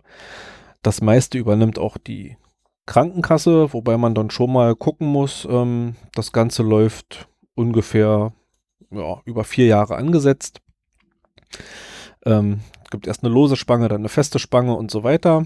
Das 0.82 1.02
meiste 1.02 1.38
übernimmt 1.38 1.78
auch 1.78 1.98
die 1.98 2.38
Krankenkasse, 2.88 3.74
wobei 3.74 3.98
man 3.98 4.16
dann 4.16 4.32
schon 4.32 4.52
mal 4.52 4.76
gucken 4.76 5.08
muss, 5.08 5.48
ähm, 5.50 5.96
das 6.16 6.32
Ganze 6.32 6.64
läuft 6.64 7.28
ungefähr 7.54 8.34
ja, 8.90 9.22
über 9.26 9.44
vier 9.44 9.68
Jahre 9.68 9.96
angesetzt. 9.96 10.62
Ähm, 12.26 12.62
gibt 12.90 13.06
erst 13.06 13.24
eine 13.24 13.34
lose 13.34 13.56
Spange, 13.56 13.90
dann 13.90 14.02
eine 14.02 14.10
feste 14.10 14.40
Spange 14.40 14.76
und 14.76 14.90
so 14.90 15.04
weiter. 15.04 15.46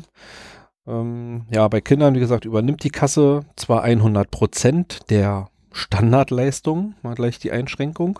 Ähm, 0.88 1.46
ja, 1.52 1.68
bei 1.68 1.82
Kindern, 1.82 2.16
wie 2.16 2.20
gesagt, 2.20 2.46
übernimmt 2.46 2.84
die 2.84 2.90
Kasse 2.90 3.42
zwar 3.56 3.84
100 3.84 4.32
Prozent 4.32 5.10
der 5.10 5.50
Standardleistung, 5.72 6.96
mal 7.02 7.16
gleich 7.16 7.40
die 7.40 7.52
Einschränkung. 7.52 8.20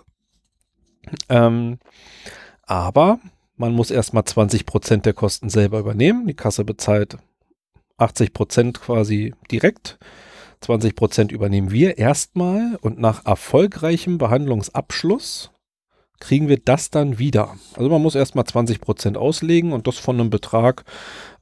Ähm, 1.28 1.78
aber 2.62 3.18
man 3.56 3.72
muss 3.72 3.90
erstmal 3.90 4.24
20 4.24 4.66
Prozent 4.66 5.06
der 5.06 5.12
Kosten 5.12 5.48
selber 5.48 5.78
übernehmen. 5.78 6.26
Die 6.26 6.34
Kasse 6.34 6.64
bezahlt 6.64 7.18
80 8.02 8.32
Prozent 8.32 8.80
quasi 8.80 9.34
direkt. 9.50 9.98
20 10.60 10.94
Prozent 10.94 11.32
übernehmen 11.32 11.70
wir 11.70 11.98
erstmal 11.98 12.78
und 12.82 12.98
nach 12.98 13.26
erfolgreichem 13.26 14.18
Behandlungsabschluss 14.18 15.50
kriegen 16.20 16.48
wir 16.48 16.58
das 16.58 16.90
dann 16.90 17.18
wieder. 17.18 17.56
Also 17.74 17.90
man 17.90 18.00
muss 18.00 18.14
erstmal 18.14 18.44
20 18.44 18.80
Prozent 18.80 19.16
auslegen 19.16 19.72
und 19.72 19.88
das 19.88 19.98
von 19.98 20.20
einem 20.20 20.30
Betrag 20.30 20.84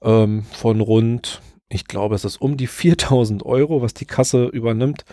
ähm, 0.00 0.44
von 0.52 0.80
rund, 0.80 1.42
ich 1.68 1.84
glaube, 1.84 2.14
es 2.14 2.24
ist 2.24 2.40
um 2.40 2.56
die 2.56 2.66
4000 2.66 3.44
Euro, 3.44 3.82
was 3.82 3.92
die 3.92 4.06
Kasse 4.06 4.46
übernimmt. 4.46 5.04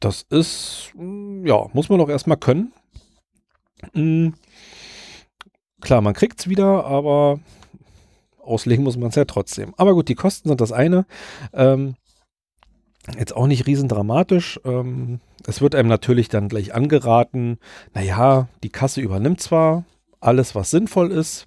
Das 0.00 0.22
ist, 0.30 0.90
mm, 0.94 1.46
ja, 1.46 1.66
muss 1.74 1.90
man 1.90 1.98
doch 1.98 2.08
erstmal 2.08 2.38
können. 2.38 2.72
Mhm. 3.92 4.34
Klar, 5.82 6.00
man 6.00 6.14
kriegt 6.14 6.40
es 6.40 6.48
wieder, 6.48 6.86
aber 6.86 7.40
auslegen 8.44 8.84
muss 8.84 8.96
man 8.96 9.08
es 9.08 9.14
ja 9.14 9.24
trotzdem. 9.24 9.74
Aber 9.76 9.94
gut, 9.94 10.08
die 10.08 10.14
Kosten 10.14 10.48
sind 10.48 10.60
das 10.60 10.72
eine. 10.72 11.06
Ähm, 11.52 11.96
jetzt 13.18 13.36
auch 13.36 13.46
nicht 13.46 13.66
riesendramatisch. 13.66 14.60
Ähm, 14.64 15.20
es 15.46 15.60
wird 15.60 15.74
einem 15.74 15.88
natürlich 15.88 16.28
dann 16.28 16.48
gleich 16.48 16.74
angeraten, 16.74 17.58
naja, 17.92 18.48
die 18.62 18.70
Kasse 18.70 19.00
übernimmt 19.00 19.40
zwar 19.40 19.84
alles, 20.20 20.54
was 20.54 20.70
sinnvoll 20.70 21.12
ist, 21.12 21.46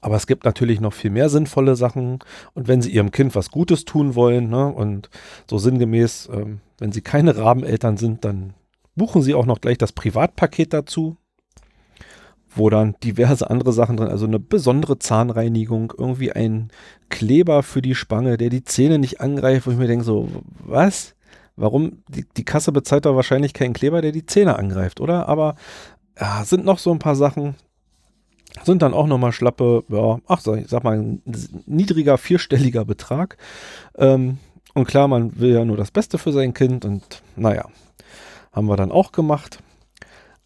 aber 0.00 0.16
es 0.16 0.26
gibt 0.26 0.44
natürlich 0.44 0.80
noch 0.80 0.92
viel 0.92 1.10
mehr 1.10 1.30
sinnvolle 1.30 1.76
Sachen. 1.76 2.18
Und 2.52 2.68
wenn 2.68 2.82
Sie 2.82 2.90
Ihrem 2.90 3.10
Kind 3.10 3.34
was 3.34 3.50
Gutes 3.50 3.86
tun 3.86 4.14
wollen, 4.14 4.50
ne, 4.50 4.66
und 4.66 5.08
so 5.48 5.56
sinngemäß, 5.56 6.28
ähm, 6.32 6.60
wenn 6.78 6.92
Sie 6.92 7.00
keine 7.00 7.36
Rabeneltern 7.36 7.96
sind, 7.96 8.24
dann 8.24 8.52
buchen 8.94 9.22
Sie 9.22 9.34
auch 9.34 9.46
noch 9.46 9.60
gleich 9.62 9.78
das 9.78 9.92
Privatpaket 9.92 10.74
dazu 10.74 11.16
wo 12.54 12.70
dann 12.70 12.94
diverse 13.02 13.50
andere 13.50 13.72
Sachen 13.72 13.96
drin, 13.96 14.08
also 14.08 14.26
eine 14.26 14.38
besondere 14.38 14.98
Zahnreinigung, 14.98 15.92
irgendwie 15.96 16.32
ein 16.32 16.70
Kleber 17.08 17.62
für 17.62 17.82
die 17.82 17.94
Spange, 17.94 18.36
der 18.36 18.50
die 18.50 18.64
Zähne 18.64 18.98
nicht 18.98 19.20
angreift, 19.20 19.66
wo 19.66 19.70
ich 19.70 19.76
mir 19.76 19.86
denke, 19.86 20.04
so, 20.04 20.28
was? 20.58 21.14
Warum? 21.56 22.02
Die, 22.08 22.24
die 22.36 22.44
Kasse 22.44 22.72
bezahlt 22.72 23.06
doch 23.06 23.16
wahrscheinlich 23.16 23.54
keinen 23.54 23.74
Kleber, 23.74 24.02
der 24.02 24.12
die 24.12 24.26
Zähne 24.26 24.58
angreift, 24.58 25.00
oder? 25.00 25.28
Aber 25.28 25.56
ja, 26.20 26.44
sind 26.44 26.64
noch 26.64 26.78
so 26.78 26.92
ein 26.92 26.98
paar 26.98 27.16
Sachen, 27.16 27.54
sind 28.62 28.82
dann 28.82 28.94
auch 28.94 29.06
nochmal 29.06 29.32
schlappe, 29.32 29.84
ja, 29.88 30.18
ach, 30.26 30.40
ich 30.56 30.68
sag 30.68 30.84
mal, 30.84 30.98
ein 30.98 31.22
niedriger, 31.66 32.18
vierstelliger 32.18 32.84
Betrag. 32.84 33.36
Ähm, 33.96 34.38
und 34.74 34.86
klar, 34.86 35.08
man 35.08 35.38
will 35.38 35.52
ja 35.52 35.64
nur 35.64 35.76
das 35.76 35.90
Beste 35.90 36.18
für 36.18 36.32
sein 36.32 36.54
Kind 36.54 36.84
und 36.84 37.22
naja, 37.36 37.68
haben 38.52 38.66
wir 38.66 38.76
dann 38.76 38.92
auch 38.92 39.12
gemacht. 39.12 39.58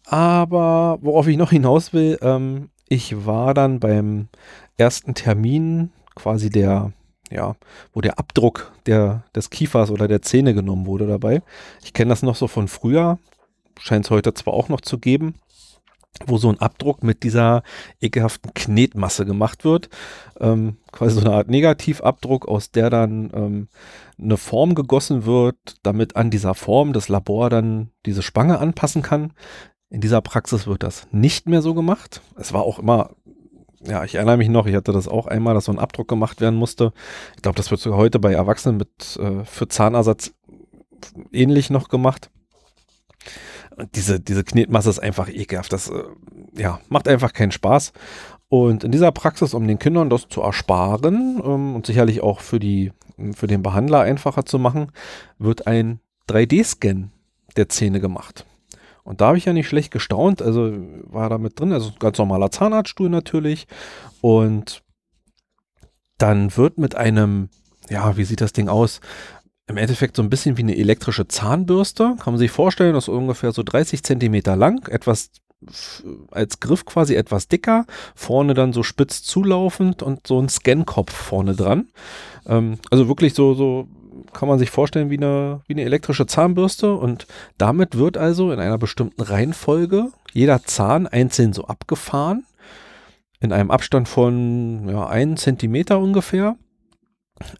Aber 0.09 0.97
worauf 1.01 1.27
ich 1.27 1.37
noch 1.37 1.51
hinaus 1.51 1.93
will, 1.93 2.17
ähm, 2.23 2.69
ich 2.87 3.27
war 3.27 3.53
dann 3.53 3.79
beim 3.79 4.27
ersten 4.75 5.13
Termin 5.13 5.91
quasi 6.15 6.49
der, 6.49 6.91
ja, 7.29 7.55
wo 7.93 8.01
der 8.01 8.17
Abdruck 8.17 8.71
der, 8.87 9.23
des 9.35 9.51
Kiefers 9.51 9.91
oder 9.91 10.07
der 10.07 10.23
Zähne 10.23 10.55
genommen 10.55 10.87
wurde 10.87 11.05
dabei. 11.05 11.43
Ich 11.83 11.93
kenne 11.93 12.09
das 12.09 12.23
noch 12.23 12.35
so 12.35 12.47
von 12.47 12.67
früher, 12.67 13.19
scheint 13.79 14.05
es 14.05 14.11
heute 14.11 14.33
zwar 14.33 14.55
auch 14.55 14.67
noch 14.67 14.81
zu 14.81 14.97
geben, 14.97 15.35
wo 16.25 16.39
so 16.39 16.49
ein 16.49 16.59
Abdruck 16.59 17.03
mit 17.03 17.21
dieser 17.21 17.61
ekelhaften 18.01 18.51
Knetmasse 18.55 19.27
gemacht 19.27 19.63
wird. 19.63 19.89
Ähm, 20.39 20.77
quasi 20.91 21.13
so 21.13 21.21
eine 21.21 21.35
Art 21.35 21.49
Negativabdruck, 21.51 22.47
aus 22.47 22.71
der 22.71 22.89
dann 22.89 23.29
ähm, 23.35 23.67
eine 24.19 24.37
Form 24.37 24.73
gegossen 24.73 25.25
wird, 25.27 25.55
damit 25.83 26.15
an 26.15 26.31
dieser 26.31 26.55
Form 26.55 26.93
das 26.93 27.09
Labor 27.09 27.51
dann 27.51 27.91
diese 28.07 28.23
Spange 28.23 28.57
anpassen 28.57 29.03
kann. 29.03 29.33
In 29.89 30.01
dieser 30.01 30.21
Praxis 30.21 30.67
wird 30.67 30.83
das 30.83 31.07
nicht 31.11 31.47
mehr 31.47 31.61
so 31.61 31.73
gemacht. 31.73 32.21
Es 32.35 32.53
war 32.53 32.61
auch 32.61 32.79
immer, 32.79 33.15
ja, 33.81 34.03
ich 34.03 34.15
erinnere 34.15 34.37
mich 34.37 34.49
noch, 34.49 34.67
ich 34.67 34.75
hatte 34.75 34.91
das 34.91 35.07
auch 35.07 35.25
einmal, 35.25 35.55
dass 35.55 35.65
so 35.65 35.71
ein 35.71 35.79
Abdruck 35.79 36.07
gemacht 36.07 36.41
werden 36.41 36.55
musste. 36.55 36.93
Ich 37.35 37.41
glaube, 37.41 37.55
das 37.55 37.71
wird 37.71 37.81
sogar 37.81 37.97
heute 37.97 38.19
bei 38.19 38.33
Erwachsenen 38.33 38.77
mit 38.77 39.17
äh, 39.17 39.43
für 39.45 39.67
Zahnersatz 39.67 40.33
ähnlich 41.31 41.69
noch 41.69 41.89
gemacht. 41.89 42.29
diese, 43.95 44.19
diese 44.19 44.43
Knetmasse 44.43 44.89
ist 44.89 44.99
einfach 44.99 45.29
ekelhaft. 45.29 45.73
Das 45.73 45.89
äh, 45.89 46.03
ja, 46.55 46.79
macht 46.89 47.07
einfach 47.07 47.33
keinen 47.33 47.51
Spaß. 47.51 47.93
Und 48.49 48.83
in 48.83 48.91
dieser 48.91 49.11
Praxis, 49.11 49.53
um 49.53 49.67
den 49.67 49.79
Kindern 49.79 50.09
das 50.09 50.27
zu 50.27 50.41
ersparen 50.41 51.41
ähm, 51.43 51.75
und 51.75 51.85
sicherlich 51.85 52.21
auch 52.21 52.41
für, 52.41 52.59
die, 52.59 52.91
für 53.33 53.47
den 53.47 53.63
Behandler 53.63 54.01
einfacher 54.01 54.45
zu 54.45 54.59
machen, 54.59 54.91
wird 55.37 55.67
ein 55.67 55.99
3D-Scan 56.27 57.09
der 57.55 57.69
Zähne 57.69 57.99
gemacht. 57.99 58.45
Und 59.09 59.21
da 59.21 59.29
habe 59.29 59.39
ich 59.39 59.45
ja 59.45 59.53
nicht 59.53 59.67
schlecht 59.67 59.89
gestaunt. 59.89 60.39
Also 60.39 60.71
war 61.05 61.29
da 61.29 61.39
mit 61.39 61.59
drin, 61.59 61.73
also 61.73 61.91
ganz 61.97 62.19
normaler 62.19 62.51
Zahnarztstuhl 62.51 63.09
natürlich. 63.09 63.65
Und 64.21 64.83
dann 66.19 66.55
wird 66.55 66.77
mit 66.77 66.93
einem, 66.93 67.49
ja, 67.89 68.17
wie 68.17 68.23
sieht 68.23 68.39
das 68.39 68.53
Ding 68.53 68.69
aus? 68.69 69.01
Im 69.65 69.77
Endeffekt 69.77 70.15
so 70.15 70.21
ein 70.21 70.29
bisschen 70.29 70.57
wie 70.57 70.61
eine 70.61 70.77
elektrische 70.77 71.27
Zahnbürste. 71.27 72.17
Kann 72.19 72.33
man 72.33 72.37
sich 72.37 72.51
vorstellen, 72.51 72.93
das 72.93 73.05
ist 73.05 73.09
ungefähr 73.09 73.51
so 73.51 73.63
30 73.63 74.03
Zentimeter 74.03 74.55
lang, 74.55 74.87
etwas 74.89 75.31
als 76.29 76.59
Griff 76.59 76.85
quasi 76.85 77.15
etwas 77.15 77.47
dicker, 77.47 77.85
vorne 78.13 78.53
dann 78.53 78.73
so 78.73 78.83
spitz 78.83 79.23
zulaufend 79.23 80.03
und 80.03 80.27
so 80.27 80.39
ein 80.39 80.49
Scankopf 80.49 81.11
vorne 81.11 81.55
dran. 81.55 81.89
Ähm, 82.45 82.77
also 82.91 83.07
wirklich 83.07 83.33
so, 83.33 83.55
so 83.55 83.87
kann 84.33 84.47
man 84.47 84.59
sich 84.59 84.69
vorstellen 84.69 85.09
wie 85.09 85.17
eine, 85.17 85.61
wie 85.67 85.73
eine 85.73 85.83
elektrische 85.83 86.25
Zahnbürste 86.25 86.93
und 86.93 87.27
damit 87.57 87.97
wird 87.97 88.17
also 88.17 88.51
in 88.51 88.59
einer 88.59 88.77
bestimmten 88.77 89.21
Reihenfolge 89.21 90.11
jeder 90.31 90.63
Zahn 90.63 91.07
einzeln 91.07 91.53
so 91.53 91.65
abgefahren, 91.65 92.45
in 93.39 93.51
einem 93.51 93.71
Abstand 93.71 94.07
von 94.07 94.87
ja, 94.89 95.07
einen 95.07 95.37
Zentimeter 95.37 95.99
ungefähr. 95.99 96.57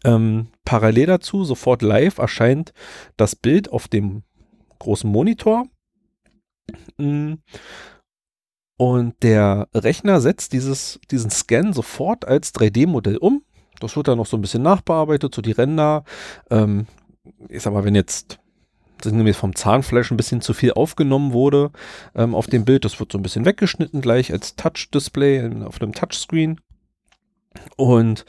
Ähm, 0.04 0.48
parallel 0.64 1.06
dazu, 1.06 1.44
sofort 1.44 1.82
live, 1.82 2.18
erscheint 2.18 2.72
das 3.16 3.34
Bild 3.34 3.72
auf 3.72 3.88
dem 3.88 4.22
großen 4.78 5.10
Monitor. 5.10 5.66
Mm. 6.98 7.34
Und 8.76 9.22
der 9.22 9.68
Rechner 9.74 10.20
setzt 10.22 10.54
dieses, 10.54 11.00
diesen 11.10 11.30
Scan 11.30 11.72
sofort 11.72 12.24
als 12.24 12.54
3D-Modell 12.54 13.18
um 13.18 13.42
das 13.80 13.96
wird 13.96 14.08
dann 14.08 14.18
noch 14.18 14.26
so 14.26 14.36
ein 14.36 14.40
bisschen 14.42 14.62
nachbearbeitet, 14.62 15.34
so 15.34 15.42
die 15.42 15.52
Ränder. 15.52 16.04
Ähm, 16.50 16.86
ich 17.48 17.62
sag 17.62 17.72
mal, 17.72 17.84
wenn 17.84 17.94
jetzt 17.94 18.38
vom 19.32 19.54
Zahnfleisch 19.54 20.10
ein 20.10 20.16
bisschen 20.16 20.42
zu 20.42 20.52
viel 20.52 20.72
aufgenommen 20.72 21.32
wurde 21.32 21.70
ähm, 22.14 22.34
auf 22.34 22.46
dem 22.46 22.64
Bild, 22.64 22.84
das 22.84 23.00
wird 23.00 23.12
so 23.12 23.18
ein 23.18 23.22
bisschen 23.22 23.46
weggeschnitten 23.46 24.00
gleich 24.00 24.32
als 24.32 24.56
Touch-Display 24.56 25.64
auf 25.64 25.80
einem 25.80 25.94
Touchscreen. 25.94 26.60
Und 27.76 28.24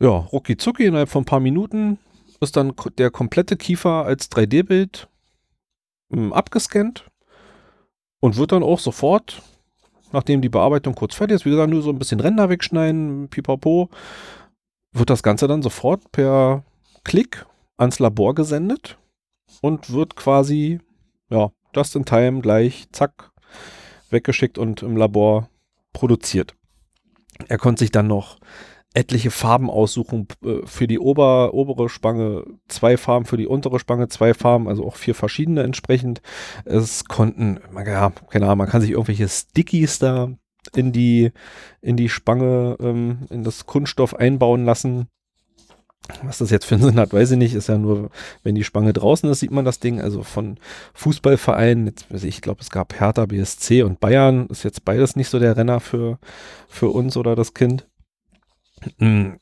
ja, 0.00 0.10
rucki 0.10 0.56
zucki, 0.56 0.84
innerhalb 0.84 1.08
von 1.08 1.22
ein 1.22 1.26
paar 1.26 1.40
Minuten 1.40 1.98
ist 2.40 2.56
dann 2.56 2.74
der 2.98 3.10
komplette 3.10 3.56
Kiefer 3.56 4.04
als 4.04 4.30
3D-Bild 4.30 5.08
ähm, 6.12 6.32
abgescannt 6.32 7.04
und 8.20 8.36
wird 8.36 8.52
dann 8.52 8.62
auch 8.62 8.78
sofort, 8.78 9.42
nachdem 10.12 10.40
die 10.40 10.48
Bearbeitung 10.48 10.94
kurz 10.94 11.14
fertig 11.14 11.36
ist, 11.36 11.44
wie 11.44 11.50
gesagt, 11.50 11.70
nur 11.70 11.82
so 11.82 11.90
ein 11.90 11.98
bisschen 11.98 12.20
Ränder 12.20 12.48
wegschneiden, 12.48 13.28
pipapo, 13.28 13.88
wird 14.92 15.10
das 15.10 15.22
Ganze 15.22 15.48
dann 15.48 15.62
sofort 15.62 16.10
per 16.12 16.64
Klick 17.04 17.46
ans 17.76 17.98
Labor 17.98 18.34
gesendet 18.34 18.98
und 19.60 19.92
wird 19.92 20.16
quasi, 20.16 20.80
ja, 21.30 21.50
just 21.74 21.96
in 21.96 22.04
time 22.04 22.40
gleich, 22.40 22.88
zack, 22.92 23.30
weggeschickt 24.10 24.58
und 24.58 24.82
im 24.82 24.96
Labor 24.96 25.48
produziert. 25.92 26.54
Er 27.48 27.58
konnte 27.58 27.80
sich 27.80 27.92
dann 27.92 28.06
noch 28.06 28.38
etliche 28.94 29.30
Farben 29.30 29.70
aussuchen. 29.70 30.26
Äh, 30.44 30.66
für 30.66 30.86
die 30.86 30.98
Ober, 30.98 31.54
obere 31.54 31.88
Spange 31.88 32.44
zwei 32.68 32.96
Farben, 32.96 33.26
für 33.26 33.36
die 33.36 33.46
untere 33.46 33.78
Spange 33.78 34.08
zwei 34.08 34.34
Farben, 34.34 34.68
also 34.68 34.86
auch 34.86 34.96
vier 34.96 35.14
verschiedene 35.14 35.62
entsprechend. 35.62 36.20
Es 36.64 37.04
konnten, 37.04 37.60
ja, 37.74 38.10
keine 38.10 38.46
Ahnung, 38.46 38.58
man 38.58 38.68
kann 38.68 38.80
sich 38.80 38.90
irgendwelche 38.90 39.28
Stickies 39.28 39.98
da 39.98 40.30
in 40.76 40.92
die, 40.92 41.32
in 41.80 41.96
die 41.96 42.08
Spange, 42.08 42.76
ähm, 42.80 43.26
in 43.30 43.44
das 43.44 43.66
Kunststoff 43.66 44.14
einbauen 44.14 44.64
lassen. 44.64 45.08
Was 46.22 46.38
das 46.38 46.50
jetzt 46.50 46.64
für 46.64 46.76
einen 46.76 46.84
Sinn 46.84 46.98
hat, 46.98 47.12
weiß 47.12 47.32
ich 47.32 47.38
nicht. 47.38 47.54
Ist 47.54 47.68
ja 47.68 47.76
nur, 47.76 48.10
wenn 48.42 48.54
die 48.54 48.64
Spange 48.64 48.92
draußen 48.94 49.28
ist, 49.28 49.40
sieht 49.40 49.50
man 49.50 49.64
das 49.64 49.78
Ding. 49.78 50.00
Also 50.00 50.22
von 50.22 50.58
Fußballvereinen, 50.94 51.86
jetzt, 51.86 52.24
ich 52.24 52.40
glaube, 52.40 52.62
es 52.62 52.70
gab 52.70 52.98
Hertha, 52.98 53.26
BSC 53.26 53.82
und 53.82 54.00
Bayern. 54.00 54.46
Ist 54.46 54.62
jetzt 54.62 54.84
beides 54.84 55.16
nicht 55.16 55.28
so 55.28 55.38
der 55.38 55.56
Renner 55.56 55.80
für, 55.80 56.18
für 56.66 56.88
uns 56.88 57.16
oder 57.16 57.36
das 57.36 57.52
Kind. 57.52 57.86
Hm, 58.98 59.38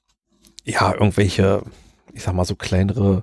ja, 0.64 0.92
irgendwelche 0.92 1.62
ich 2.16 2.22
sag 2.22 2.34
mal, 2.34 2.44
so 2.44 2.56
kleinere 2.56 3.22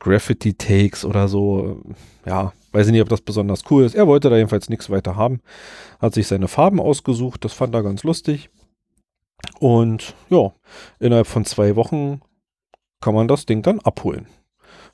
Graffiti-Takes 0.00 1.04
oder 1.04 1.28
so. 1.28 1.82
Ja, 2.26 2.52
weiß 2.74 2.86
ich 2.86 2.92
nicht, 2.92 3.02
ob 3.02 3.08
das 3.08 3.20
besonders 3.20 3.62
cool 3.70 3.84
ist. 3.84 3.94
Er 3.94 4.08
wollte 4.08 4.28
da 4.30 4.36
jedenfalls 4.36 4.68
nichts 4.68 4.90
weiter 4.90 5.14
haben. 5.14 5.40
Hat 6.00 6.12
sich 6.12 6.26
seine 6.26 6.48
Farben 6.48 6.80
ausgesucht, 6.80 7.44
das 7.44 7.52
fand 7.52 7.74
er 7.74 7.84
ganz 7.84 8.02
lustig. 8.02 8.50
Und 9.60 10.14
ja, 10.28 10.52
innerhalb 10.98 11.28
von 11.28 11.44
zwei 11.44 11.76
Wochen 11.76 12.20
kann 13.00 13.14
man 13.14 13.28
das 13.28 13.46
Ding 13.46 13.62
dann 13.62 13.78
abholen. 13.80 14.26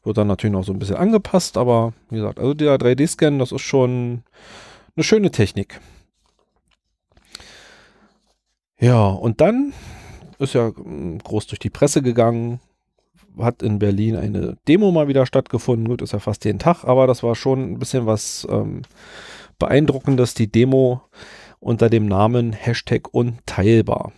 Wird 0.03 0.19
dann 0.19 0.27
natürlich 0.27 0.53
noch 0.53 0.65
so 0.65 0.73
ein 0.73 0.79
bisschen 0.79 0.97
angepasst, 0.97 1.57
aber 1.57 1.95
wie 2.11 2.17
gesagt, 2.17 2.39
also 2.39 2.53
der 2.53 2.77
3D-Scan, 2.77 3.39
das 3.39 3.53
ist 3.53 3.63
schon 3.63 4.25
eine 4.95 5.05
schöne 5.05 5.31
Technik. 5.31 5.81
Ja, 8.79 9.07
und 9.09 9.41
dann 9.41 9.73
ist 10.39 10.55
ja 10.55 10.73
hm, 10.75 11.19
groß 11.19 11.47
durch 11.47 11.59
die 11.59 11.71
Presse 11.71 12.03
gegangen, 12.03 12.61
hat 13.45 13.63
in 13.63 13.79
Berlin 13.79 14.17
eine 14.17 14.57
Demo 14.69 14.91
mal 14.91 15.09
wieder 15.09 15.27
stattgefunden. 15.27 15.89
Gut, 15.89 16.03
ist 16.03 16.13
ja 16.13 16.19
fast 16.19 16.45
jeden 16.45 16.59
Tag, 16.59 16.85
aber 16.85 17.07
das 17.07 17.23
war 17.23 17.35
schon 17.35 17.73
ein 17.73 17.79
bisschen 17.79 18.07
was 18.07 18.47
ähm, 18.51 18.83
Beeindruckendes, 19.59 20.35
die 20.35 20.51
Demo 20.51 21.03
unter 21.61 21.91
dem 21.91 22.07
Namen 22.07 22.53
Hashtag 22.53 23.13
unteilbar, 23.13 24.13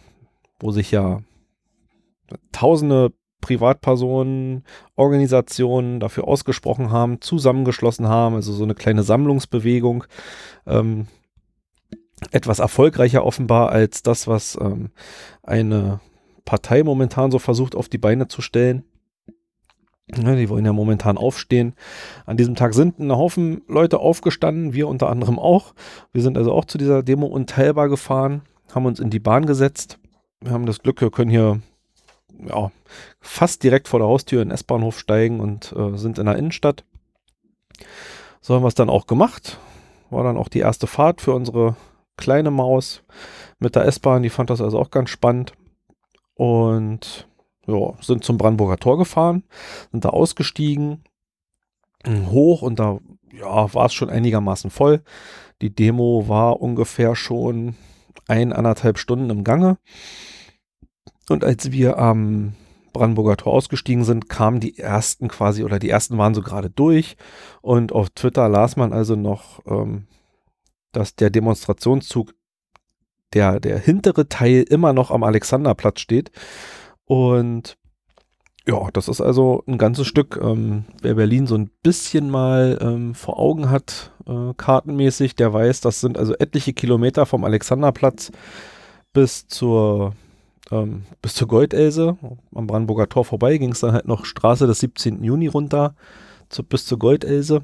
wo 0.61 0.71
sich 0.71 0.91
ja 0.91 1.23
tausende 2.53 3.13
Privatpersonen, 3.41 4.65
Organisationen 4.95 6.01
dafür 6.01 6.29
ausgesprochen 6.29 6.91
haben, 6.91 7.21
zusammengeschlossen 7.21 8.09
haben, 8.09 8.37
also 8.37 8.53
so 8.53 8.65
eine 8.65 8.75
kleine 8.75 9.03
Sammlungsbewegung. 9.03 10.05
Ähm, 10.67 11.09
etwas 12.31 12.61
erfolgreicher 12.61 13.25
offenbar 13.25 13.71
als 13.71 14.03
das, 14.03 14.29
was 14.29 14.57
ähm, 14.61 14.91
eine 15.43 16.01
Partei 16.45 16.83
momentan 16.85 17.31
so 17.31 17.39
versucht 17.39 17.75
auf 17.75 17.89
die 17.89 17.99
Beine 17.99 18.29
zu 18.29 18.41
stellen. 18.41 18.85
Ja, 20.11 20.35
die 20.35 20.49
wollen 20.49 20.65
ja 20.65 20.73
momentan 20.73 21.17
aufstehen. 21.17 21.75
An 22.27 22.37
diesem 22.37 22.55
Tag 22.55 22.75
sind 22.75 22.99
ein 22.99 23.13
Haufen 23.13 23.63
Leute 23.69 24.01
aufgestanden, 24.01 24.75
wir 24.75 24.89
unter 24.89 25.09
anderem 25.09 25.39
auch. 25.39 25.75
Wir 26.13 26.23
sind 26.23 26.37
also 26.37 26.53
auch 26.53 26.65
zu 26.65 26.77
dieser 26.77 27.03
Demo 27.03 27.27
unteilbar 27.27 27.89
gefahren, 27.89 28.43
haben 28.75 28.87
uns 28.87 29.01
in 29.01 29.11
die 29.11 29.21
Bahn 29.21 29.47
gesetzt. 29.47 29.99
Wir 30.41 30.53
haben 30.53 30.67
das 30.67 30.81
Glück, 30.81 31.01
wir 31.01 31.11
können 31.11 31.31
hier 31.31 31.61
ja, 32.47 32.71
fast 33.21 33.63
direkt 33.63 33.89
vor 33.89 34.01
der 34.01 34.09
Haustür 34.09 34.43
in 34.43 34.49
den 34.49 34.55
S-Bahnhof 34.55 34.99
steigen 34.99 35.41
und 35.41 35.73
äh, 35.77 35.97
sind 35.97 36.19
in 36.19 36.27
der 36.27 36.37
Innenstadt. 36.37 36.85
So 38.41 38.55
haben 38.55 38.63
wir 38.63 38.69
es 38.69 38.75
dann 38.75 38.91
auch 38.91 39.07
gemacht. 39.07 39.59
War 40.11 40.25
dann 40.25 40.37
auch 40.37 40.49
die 40.49 40.59
erste 40.59 40.87
Fahrt 40.87 41.21
für 41.21 41.33
unsere 41.33 41.77
kleine 42.17 42.51
Maus 42.51 43.03
mit 43.59 43.77
der 43.77 43.85
S-Bahn. 43.87 44.23
Die 44.23 44.31
fand 44.31 44.51
das 44.51 44.61
also 44.61 44.79
auch 44.79 44.91
ganz 44.91 45.11
spannend. 45.11 45.53
Und 46.35 47.29
ja, 47.67 47.95
sind 48.01 48.25
zum 48.25 48.39
Brandenburger 48.39 48.77
Tor 48.77 48.99
gefahren, 48.99 49.45
sind 49.91 50.05
da 50.05 50.11
ausgestiegen, 50.11 51.05
hoch 52.07 52.63
und 52.63 52.79
da 52.79 52.99
ja, 53.33 53.73
war 53.73 53.87
es 53.87 53.95
schon 53.95 54.11
einigermaßen 54.11 54.71
voll. 54.71 55.03
Die 55.61 55.75
Demo 55.75 56.29
war 56.29 56.61
ungefähr 56.61 57.15
schon 57.15 57.77
ein, 58.29 58.53
anderthalb 58.53 58.99
Stunden 58.99 59.31
im 59.31 59.45
Gange. 59.45 59.79
Und 61.29 61.45
als 61.45 61.71
wir 61.73 61.99
am 61.99 62.55
Brandenburger 62.93 63.37
Tor 63.37 63.55
ausgestiegen 63.55 64.05
sind, 64.05 64.29
kamen 64.29 64.61
die 64.61 64.79
ersten 64.79 65.29
quasi, 65.29 65.65
oder 65.65 65.79
die 65.79 65.89
ersten 65.89 66.19
waren 66.19 66.35
so 66.35 66.43
gerade 66.43 66.69
durch. 66.69 67.17
Und 67.63 67.93
auf 67.93 68.11
Twitter 68.11 68.49
las 68.49 68.77
man 68.77 68.93
also 68.93 69.17
noch, 69.17 69.61
ähm, 69.67 70.07
dass 70.93 71.15
der 71.15 71.31
Demonstrationszug, 71.31 72.35
der, 73.33 73.61
der 73.61 73.79
hintere 73.79 74.29
Teil 74.29 74.63
immer 74.69 74.93
noch 74.93 75.11
am 75.11 75.23
Alexanderplatz 75.23 76.01
steht. 76.01 76.31
Und 77.13 77.77
ja, 78.67 78.89
das 78.95 79.07
ist 79.09 79.21
also 79.21 79.63
ein 79.67 79.77
ganzes 79.77 80.07
Stück. 80.07 80.41
Ähm, 80.43 80.87
wer 81.03 81.13
Berlin 81.13 81.47
so 81.47 81.57
ein 81.57 81.71
bisschen 81.83 82.31
mal 82.31 82.79
ähm, 82.81 83.15
vor 83.15 83.39
Augen 83.39 83.69
hat, 83.69 84.13
äh, 84.27 84.55
kartenmäßig, 84.57 85.37
der 85.37 85.53
weiß, 85.53 85.83
das 85.83 86.01
sind 86.01 86.17
also 86.17 86.33
etliche 86.33 86.73
Kilometer 86.73 87.27
vom 87.27 87.45
Alexanderplatz 87.45 88.33
bis 89.13 89.47
zur 89.47 90.15
ähm, 90.71 91.05
bis 91.21 91.35
zur 91.35 91.49
Goldelse. 91.49 92.17
Am 92.55 92.67
Brandenburger 92.67 93.11
Tor 93.11 93.27
vorbei 93.27 93.59
ging 93.59 93.73
es 93.73 93.81
dann 93.81 93.93
halt 93.93 94.09
noch 94.09 94.25
Straße 94.25 94.67
des 94.67 94.81
17. 94.81 95.23
Juni 95.23 95.49
runter 95.49 95.95
zu, 96.49 96.63
bis 96.65 96.87
zur 96.87 96.99
Goldelse. 96.99 97.61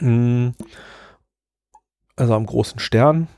Mhm. 0.00 0.54
Also 2.16 2.32
am 2.32 2.46
großen 2.46 2.78
Stern. 2.78 3.28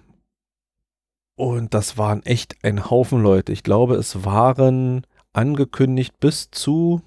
Und 1.39 1.73
das 1.73 1.97
waren 1.97 2.25
echt 2.25 2.57
ein 2.65 2.91
Haufen 2.91 3.23
Leute. 3.23 3.53
Ich 3.53 3.63
glaube, 3.63 3.95
es 3.95 4.25
waren 4.25 5.07
angekündigt 5.33 6.19
bis 6.21 6.51
zu 6.51 7.03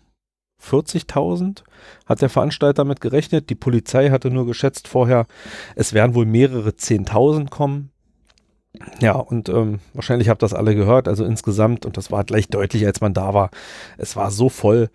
40.000 0.61 1.63
hat 2.05 2.21
der 2.21 2.29
Veranstalter 2.29 2.83
damit 2.83 3.01
gerechnet. 3.01 3.49
Die 3.49 3.55
Polizei 3.55 4.09
hatte 4.09 4.29
nur 4.29 4.45
geschätzt 4.45 4.87
vorher, 4.87 5.25
es 5.75 5.93
werden 5.93 6.15
wohl 6.15 6.25
mehrere 6.25 6.69
10.000 6.69 7.49
kommen. 7.49 7.91
Ja, 8.99 9.13
und 9.13 9.49
ähm, 9.49 9.79
wahrscheinlich 9.93 10.29
habt 10.29 10.41
das 10.41 10.53
alle 10.53 10.75
gehört. 10.75 11.07
Also 11.07 11.25
insgesamt, 11.25 11.85
und 11.85 11.97
das 11.97 12.11
war 12.11 12.23
gleich 12.23 12.47
deutlich, 12.47 12.85
als 12.85 13.01
man 13.01 13.13
da 13.13 13.33
war, 13.33 13.49
es 13.97 14.15
war 14.15 14.31
so 14.31 14.49
voll. 14.49 14.89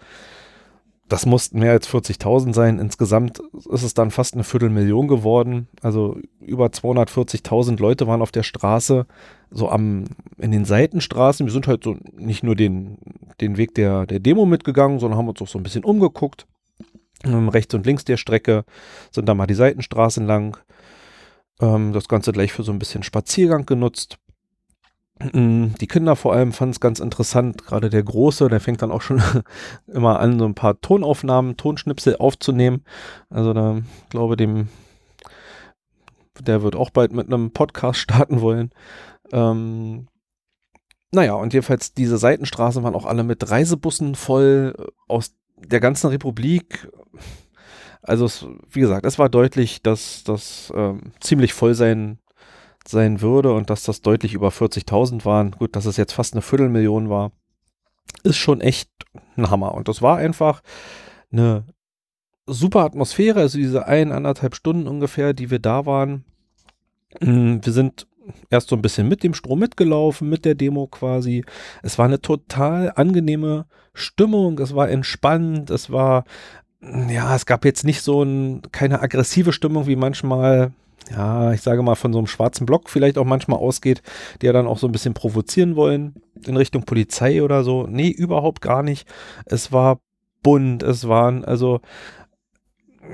Das 1.08 1.24
mussten 1.24 1.60
mehr 1.60 1.70
als 1.70 1.88
40.000 1.88 2.52
sein. 2.52 2.78
Insgesamt 2.80 3.40
ist 3.70 3.84
es 3.84 3.94
dann 3.94 4.10
fast 4.10 4.34
eine 4.34 4.44
Viertelmillion 4.44 5.06
geworden. 5.06 5.68
Also 5.82 6.16
über 6.40 6.66
240.000 6.66 7.78
Leute 7.78 8.06
waren 8.08 8.22
auf 8.22 8.32
der 8.32 8.42
Straße, 8.42 9.06
so 9.50 9.68
am, 9.68 10.04
in 10.38 10.50
den 10.50 10.64
Seitenstraßen. 10.64 11.46
Wir 11.46 11.52
sind 11.52 11.68
halt 11.68 11.84
so 11.84 11.96
nicht 12.16 12.42
nur 12.42 12.56
den, 12.56 12.98
den 13.40 13.56
Weg 13.56 13.74
der, 13.74 14.06
der 14.06 14.20
Demo 14.20 14.46
mitgegangen, 14.46 14.98
sondern 14.98 15.18
haben 15.18 15.28
uns 15.28 15.42
auch 15.42 15.48
so 15.48 15.58
ein 15.58 15.62
bisschen 15.62 15.84
umgeguckt. 15.84 16.46
Ähm, 17.24 17.48
rechts 17.48 17.74
und 17.74 17.86
links 17.86 18.04
der 18.04 18.16
Strecke 18.16 18.64
sind 19.10 19.28
da 19.28 19.34
mal 19.34 19.46
die 19.46 19.54
Seitenstraßen 19.54 20.26
lang. 20.26 20.58
Ähm, 21.60 21.92
das 21.92 22.08
Ganze 22.08 22.32
gleich 22.32 22.52
für 22.52 22.62
so 22.62 22.72
ein 22.72 22.78
bisschen 22.78 23.02
Spaziergang 23.02 23.66
genutzt. 23.66 24.18
Mm, 25.32 25.68
die 25.80 25.86
Kinder 25.86 26.14
vor 26.14 26.34
allem 26.34 26.52
fanden 26.52 26.72
es 26.72 26.80
ganz 26.80 27.00
interessant, 27.00 27.64
gerade 27.64 27.88
der 27.88 28.02
Große, 28.02 28.48
der 28.48 28.60
fängt 28.60 28.82
dann 28.82 28.92
auch 28.92 29.00
schon 29.00 29.22
immer 29.86 30.20
an, 30.20 30.38
so 30.38 30.44
ein 30.44 30.54
paar 30.54 30.80
Tonaufnahmen, 30.80 31.56
Tonschnipsel 31.56 32.16
aufzunehmen. 32.16 32.84
Also 33.30 33.54
da 33.54 33.80
glaube 34.10 34.36
dem, 34.36 34.68
der 36.40 36.62
wird 36.62 36.76
auch 36.76 36.90
bald 36.90 37.12
mit 37.12 37.26
einem 37.26 37.50
Podcast 37.52 37.98
starten 38.00 38.40
wollen. 38.40 38.70
Ähm, 39.32 40.08
naja, 41.16 41.32
und 41.32 41.54
jedenfalls 41.54 41.94
diese 41.94 42.18
Seitenstraßen 42.18 42.82
waren 42.82 42.94
auch 42.94 43.06
alle 43.06 43.24
mit 43.24 43.50
Reisebussen 43.50 44.14
voll 44.14 44.74
äh, 44.78 44.84
aus 45.08 45.34
der 45.56 45.80
ganzen 45.80 46.08
Republik. 46.08 46.92
Also 48.02 48.26
es, 48.26 48.46
wie 48.70 48.80
gesagt, 48.80 49.06
es 49.06 49.18
war 49.18 49.30
deutlich, 49.30 49.82
dass 49.82 50.24
das 50.24 50.70
ähm, 50.76 51.12
ziemlich 51.20 51.54
voll 51.54 51.74
sein, 51.74 52.18
sein 52.86 53.22
würde 53.22 53.54
und 53.54 53.70
dass 53.70 53.82
das 53.82 54.02
deutlich 54.02 54.34
über 54.34 54.50
40.000 54.50 55.24
waren. 55.24 55.52
Gut, 55.52 55.74
dass 55.74 55.86
es 55.86 55.96
jetzt 55.96 56.12
fast 56.12 56.34
eine 56.34 56.42
Viertelmillion 56.42 57.08
war, 57.08 57.32
ist 58.22 58.36
schon 58.36 58.60
echt 58.60 58.90
ein 59.38 59.48
Hammer. 59.48 59.72
Und 59.72 59.88
das 59.88 60.02
war 60.02 60.18
einfach 60.18 60.62
eine 61.32 61.64
super 62.44 62.80
Atmosphäre, 62.80 63.40
also 63.40 63.56
diese 63.56 63.86
ein, 63.86 64.12
anderthalb 64.12 64.54
Stunden 64.54 64.86
ungefähr, 64.86 65.32
die 65.32 65.50
wir 65.50 65.60
da 65.60 65.86
waren. 65.86 66.26
Mm, 67.20 67.56
wir 67.62 67.72
sind 67.72 68.06
erst 68.50 68.68
so 68.68 68.76
ein 68.76 68.82
bisschen 68.82 69.08
mit 69.08 69.22
dem 69.22 69.34
Strom 69.34 69.58
mitgelaufen, 69.58 70.28
mit 70.28 70.44
der 70.44 70.54
Demo 70.54 70.86
quasi. 70.86 71.44
Es 71.82 71.98
war 71.98 72.06
eine 72.06 72.20
total 72.20 72.92
angenehme 72.94 73.66
Stimmung, 73.94 74.58
es 74.58 74.74
war 74.74 74.90
entspannt, 74.90 75.70
es 75.70 75.90
war 75.90 76.24
ja, 77.08 77.34
es 77.34 77.46
gab 77.46 77.64
jetzt 77.64 77.84
nicht 77.84 78.02
so 78.02 78.22
ein, 78.22 78.62
keine 78.72 79.00
aggressive 79.00 79.52
Stimmung, 79.52 79.86
wie 79.86 79.96
manchmal, 79.96 80.72
ja, 81.10 81.52
ich 81.52 81.62
sage 81.62 81.82
mal, 81.82 81.94
von 81.94 82.12
so 82.12 82.18
einem 82.18 82.26
schwarzen 82.26 82.66
Block 82.66 82.90
vielleicht 82.90 83.18
auch 83.18 83.24
manchmal 83.24 83.58
ausgeht, 83.58 84.02
die 84.40 84.46
ja 84.46 84.52
dann 84.52 84.66
auch 84.66 84.78
so 84.78 84.86
ein 84.86 84.92
bisschen 84.92 85.14
provozieren 85.14 85.76
wollen 85.76 86.14
in 86.46 86.56
Richtung 86.56 86.84
Polizei 86.84 87.42
oder 87.42 87.64
so. 87.64 87.86
Nee, 87.86 88.10
überhaupt 88.10 88.60
gar 88.60 88.82
nicht. 88.82 89.08
Es 89.46 89.72
war 89.72 90.00
bunt, 90.42 90.82
es 90.82 91.08
waren 91.08 91.44
also, 91.44 91.80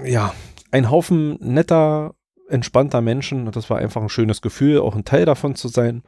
ja, 0.05 0.35
ein 0.71 0.91
Haufen 0.91 1.39
netter, 1.41 2.15
entspannter 2.53 3.01
Menschen 3.01 3.47
und 3.47 3.57
das 3.57 3.71
war 3.71 3.79
einfach 3.79 4.03
ein 4.03 4.09
schönes 4.09 4.43
Gefühl, 4.43 4.81
auch 4.81 4.95
ein 4.95 5.05
Teil 5.05 5.25
davon 5.25 5.55
zu 5.55 5.69
sein. 5.69 6.03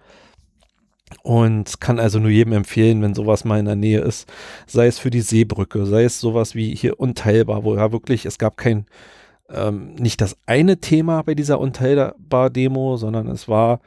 Und 1.22 1.80
kann 1.80 2.00
also 2.00 2.18
nur 2.18 2.30
jedem 2.30 2.54
empfehlen, 2.54 3.02
wenn 3.02 3.14
sowas 3.14 3.44
mal 3.44 3.58
in 3.58 3.66
der 3.66 3.76
Nähe 3.76 4.00
ist, 4.00 4.30
sei 4.66 4.86
es 4.86 4.98
für 4.98 5.10
die 5.10 5.20
Seebrücke, 5.20 5.86
sei 5.86 6.04
es 6.04 6.20
sowas 6.20 6.54
wie 6.54 6.74
hier 6.74 6.98
Unteilbar, 6.98 7.62
wo 7.64 7.76
ja 7.76 7.92
wirklich, 7.92 8.26
es 8.26 8.38
gab 8.38 8.56
kein, 8.56 8.86
ähm, 9.50 9.94
nicht 9.94 10.20
das 10.20 10.36
eine 10.46 10.78
Thema 10.78 11.22
bei 11.22 11.34
dieser 11.34 11.60
Unteilbar-Demo, 11.60 12.96
sondern 12.96 13.28
es 13.28 13.48
war 13.48 13.80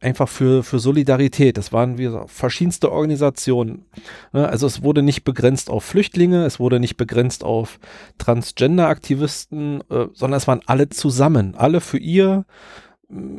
einfach 0.00 0.28
für, 0.28 0.62
für 0.62 0.78
Solidarität. 0.78 1.58
Es 1.58 1.72
waren 1.72 1.98
wie 1.98 2.10
verschiedenste 2.26 2.90
Organisationen. 2.90 3.84
Ne? 4.32 4.48
Also 4.48 4.66
es 4.66 4.82
wurde 4.82 5.02
nicht 5.02 5.24
begrenzt 5.24 5.68
auf 5.70 5.84
Flüchtlinge, 5.84 6.44
es 6.44 6.58
wurde 6.58 6.80
nicht 6.80 6.96
begrenzt 6.96 7.44
auf 7.44 7.78
Transgender-Aktivisten, 8.18 9.82
äh, 9.90 10.06
sondern 10.14 10.38
es 10.38 10.48
waren 10.48 10.62
alle 10.66 10.88
zusammen, 10.88 11.54
alle 11.54 11.80
für 11.80 11.98
ihr 11.98 12.44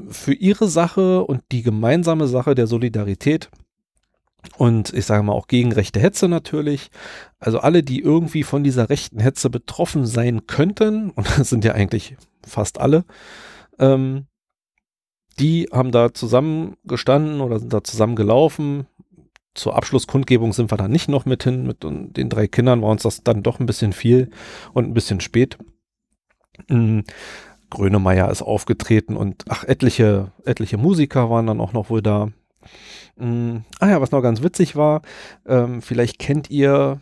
für 0.09 0.33
ihre 0.33 0.67
Sache 0.67 1.23
und 1.23 1.43
die 1.51 1.63
gemeinsame 1.63 2.27
Sache 2.27 2.55
der 2.55 2.67
Solidarität 2.67 3.49
Und 4.57 4.93
ich 4.93 5.05
sage 5.05 5.23
mal 5.23 5.33
auch 5.33 5.47
gegen 5.47 5.71
rechte 5.71 5.99
Hetze 5.99 6.27
natürlich. 6.27 6.89
Also 7.39 7.59
alle, 7.59 7.83
die 7.83 8.01
irgendwie 8.01 8.43
von 8.43 8.63
dieser 8.63 8.89
rechten 8.89 9.19
Hetze 9.19 9.49
betroffen 9.49 10.05
sein 10.05 10.47
könnten, 10.47 11.09
und 11.15 11.27
das 11.37 11.49
sind 11.49 11.63
ja 11.63 11.73
eigentlich 11.73 12.17
fast 12.45 12.79
alle, 12.79 13.05
ähm, 13.79 14.25
die 15.39 15.67
haben 15.71 15.91
da 15.91 16.13
zusammengestanden 16.13 17.41
oder 17.41 17.59
sind 17.59 17.73
da 17.73 17.83
zusammengelaufen. 17.83 18.87
Zur 19.53 19.75
Abschlusskundgebung 19.75 20.53
sind 20.53 20.71
wir 20.71 20.77
da 20.77 20.87
nicht 20.87 21.09
noch 21.09 21.25
mit 21.25 21.43
hin. 21.43 21.65
Mit 21.67 21.83
den 21.83 22.29
drei 22.29 22.47
Kindern 22.47 22.81
war 22.81 22.89
uns 22.89 23.03
das 23.03 23.23
dann 23.23 23.43
doch 23.43 23.59
ein 23.59 23.65
bisschen 23.65 23.93
viel 23.93 24.29
und 24.73 24.85
ein 24.85 24.93
bisschen 24.93 25.19
spät. 25.19 25.57
Mhm. 26.69 27.03
Grönemeyer 27.69 28.29
ist 28.29 28.41
aufgetreten 28.41 29.15
und 29.15 29.45
ach, 29.49 29.63
etliche, 29.63 30.31
etliche 30.45 30.77
Musiker 30.77 31.29
waren 31.29 31.47
dann 31.47 31.61
auch 31.61 31.73
noch 31.73 31.89
wohl 31.89 32.01
da. 32.01 32.29
Mhm. 33.15 33.63
Ah 33.79 33.89
ja, 33.89 34.01
was 34.01 34.11
noch 34.11 34.21
ganz 34.21 34.43
witzig 34.43 34.75
war, 34.75 35.01
ähm, 35.45 35.81
vielleicht 35.81 36.19
kennt 36.19 36.49
ihr 36.49 36.99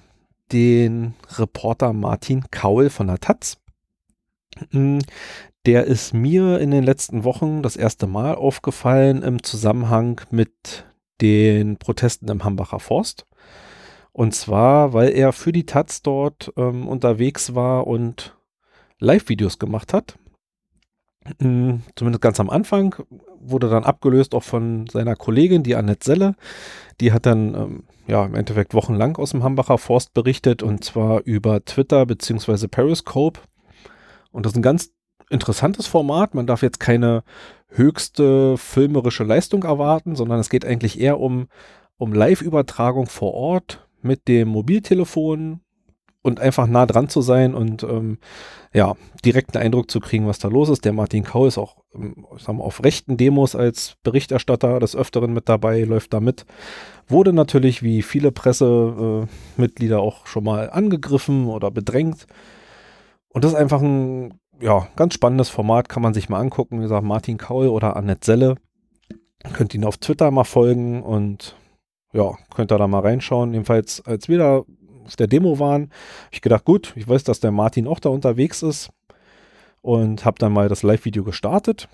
den 0.51 1.13
Reporter 1.37 1.93
Martin 1.93 2.45
Kaul 2.51 2.89
von 2.89 3.07
der 3.07 3.19
Taz. 3.19 3.57
Der 5.65 5.85
ist 5.85 6.13
mir 6.13 6.59
in 6.59 6.71
den 6.71 6.83
letzten 6.83 7.23
Wochen 7.23 7.61
das 7.61 7.75
erste 7.75 8.07
Mal 8.07 8.35
aufgefallen 8.35 9.21
im 9.23 9.43
Zusammenhang 9.43 10.21
mit 10.31 10.85
den 11.21 11.77
Protesten 11.77 12.29
im 12.29 12.43
Hambacher 12.43 12.79
Forst. 12.79 13.25
Und 14.11 14.33
zwar, 14.33 14.93
weil 14.93 15.09
er 15.09 15.33
für 15.33 15.51
die 15.51 15.65
Taz 15.65 16.01
dort 16.01 16.51
ähm, 16.57 16.87
unterwegs 16.87 17.55
war 17.55 17.87
und 17.87 18.35
Live-Videos 18.99 19.59
gemacht 19.59 19.93
hat. 19.93 20.17
Mhm, 21.39 21.83
zumindest 21.95 22.21
ganz 22.21 22.39
am 22.39 22.49
Anfang 22.49 22.95
wurde 23.39 23.69
dann 23.69 23.83
abgelöst 23.83 24.33
auch 24.33 24.43
von 24.43 24.87
seiner 24.87 25.15
Kollegin, 25.15 25.63
die 25.63 25.75
Annette 25.75 26.05
Selle. 26.05 26.35
Die 26.99 27.11
hat 27.11 27.25
dann 27.25 27.53
ähm, 27.55 27.83
ja 28.07 28.25
im 28.25 28.35
Endeffekt 28.35 28.73
wochenlang 28.73 29.17
aus 29.17 29.31
dem 29.31 29.43
Hambacher 29.43 29.77
Forst 29.77 30.13
berichtet 30.13 30.63
und 30.63 30.83
zwar 30.83 31.21
über 31.23 31.63
Twitter 31.63 32.05
bzw. 32.05 32.67
Periscope. 32.67 33.41
Und 34.31 34.45
das 34.45 34.53
ist 34.53 34.57
ein 34.57 34.63
ganz 34.63 34.91
interessantes 35.29 35.87
Format. 35.87 36.35
Man 36.35 36.47
darf 36.47 36.61
jetzt 36.61 36.79
keine 36.79 37.23
höchste 37.69 38.57
filmerische 38.57 39.23
Leistung 39.23 39.63
erwarten, 39.63 40.15
sondern 40.15 40.39
es 40.39 40.49
geht 40.49 40.65
eigentlich 40.65 40.99
eher 40.99 41.19
um, 41.19 41.47
um 41.97 42.13
Live-Übertragung 42.13 43.07
vor 43.07 43.33
Ort 43.33 43.87
mit 44.01 44.27
dem 44.27 44.47
Mobiltelefon 44.47 45.61
und 46.21 46.39
einfach 46.39 46.67
nah 46.67 46.85
dran 46.85 47.09
zu 47.09 47.21
sein 47.21 47.53
und 47.53 47.83
ähm, 47.83 48.17
ja, 48.73 48.95
direkt 49.23 49.55
einen 49.55 49.65
Eindruck 49.65 49.89
zu 49.89 49.99
kriegen, 49.99 50.27
was 50.27 50.39
da 50.39 50.47
los 50.47 50.69
ist. 50.69 50.83
Der 50.83 50.93
Martin 50.93 51.23
Kau 51.23 51.45
ist 51.45 51.57
auch 51.57 51.77
ähm, 51.95 52.25
ich 52.35 52.43
sag 52.43 52.55
mal, 52.55 52.63
auf 52.63 52.83
rechten 52.83 53.17
Demos 53.17 53.55
als 53.55 53.95
Berichterstatter 54.03 54.79
des 54.79 54.95
Öfteren 54.95 55.33
mit 55.33 55.47
dabei, 55.47 55.83
läuft 55.83 56.13
da 56.13 56.19
mit. 56.19 56.45
Wurde 57.07 57.33
natürlich 57.33 57.83
wie 57.83 58.01
viele 58.01 58.31
Pressemitglieder 58.31 59.99
auch 59.99 60.27
schon 60.27 60.43
mal 60.43 60.69
angegriffen 60.69 61.47
oder 61.47 61.71
bedrängt. 61.71 62.27
Und 63.29 63.43
das 63.43 63.53
ist 63.53 63.57
einfach 63.57 63.81
ein 63.81 64.38
ja, 64.61 64.87
ganz 64.95 65.13
spannendes 65.13 65.49
Format, 65.49 65.89
kann 65.89 66.03
man 66.03 66.13
sich 66.13 66.29
mal 66.29 66.39
angucken. 66.39 66.79
Wie 66.79 66.83
gesagt, 66.83 67.03
Martin 67.03 67.37
Kaul 67.37 67.67
oder 67.67 67.95
Annette 67.95 68.25
Selle. 68.25 68.55
Könnt 69.53 69.73
ihn 69.73 69.85
auf 69.85 69.97
Twitter 69.97 70.31
mal 70.31 70.43
folgen 70.43 71.01
und 71.01 71.55
ja, 72.11 72.37
könnt 72.53 72.71
ihr 72.71 72.77
da 72.77 72.87
mal 72.87 72.99
reinschauen. 72.99 73.53
Jedenfalls, 73.53 74.05
als 74.05 74.27
wir 74.27 74.37
da 74.37 74.63
auf 75.05 75.15
der 75.17 75.27
Demo 75.27 75.59
waren, 75.59 75.83
habe 75.83 75.91
ich 76.31 76.41
gedacht, 76.41 76.65
gut, 76.65 76.93
ich 76.95 77.07
weiß, 77.07 77.23
dass 77.23 77.39
der 77.39 77.51
Martin 77.51 77.87
auch 77.87 77.99
da 77.99 78.09
unterwegs 78.09 78.61
ist 78.63 78.89
und 79.81 80.25
habe 80.25 80.37
dann 80.39 80.51
mal 80.51 80.67
das 80.67 80.83
Live-Video 80.83 81.23
gestartet. 81.23 81.87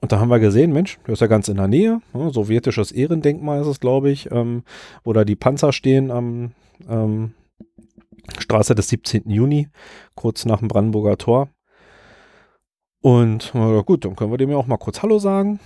Und 0.00 0.12
da 0.12 0.18
haben 0.18 0.30
wir 0.30 0.40
gesehen, 0.40 0.72
Mensch, 0.72 0.98
der 1.06 1.12
ist 1.12 1.20
ja 1.20 1.26
ganz 1.26 1.48
in 1.48 1.58
der 1.58 1.68
Nähe. 1.68 2.00
Ne, 2.12 2.30
sowjetisches 2.30 2.90
Ehrendenkmal 2.90 3.60
ist 3.60 3.66
es, 3.66 3.80
glaube 3.80 4.10
ich, 4.10 4.30
ähm, 4.32 4.64
wo 5.04 5.12
da 5.12 5.24
die 5.24 5.36
Panzer 5.36 5.72
stehen 5.72 6.10
am 6.10 6.52
ähm, 6.88 7.34
Straße 8.38 8.74
des 8.74 8.88
17. 8.88 9.28
Juni, 9.30 9.68
kurz 10.14 10.44
nach 10.46 10.60
dem 10.60 10.68
Brandenburger 10.68 11.18
Tor. 11.18 11.50
Und 13.00 13.52
gut, 13.86 14.04
dann 14.04 14.16
können 14.16 14.30
wir 14.30 14.38
dem 14.38 14.50
ja 14.50 14.56
auch 14.56 14.66
mal 14.66 14.76
kurz 14.76 15.02
Hallo 15.02 15.18
sagen. 15.18 15.60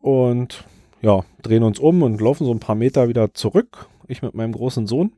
Und 0.00 0.64
ja, 1.00 1.24
drehen 1.42 1.62
uns 1.62 1.78
um 1.78 2.02
und 2.02 2.20
laufen 2.20 2.44
so 2.44 2.52
ein 2.52 2.60
paar 2.60 2.76
Meter 2.76 3.08
wieder 3.08 3.34
zurück. 3.34 3.88
Ich 4.08 4.22
mit 4.22 4.34
meinem 4.34 4.52
großen 4.52 4.86
Sohn 4.86 5.12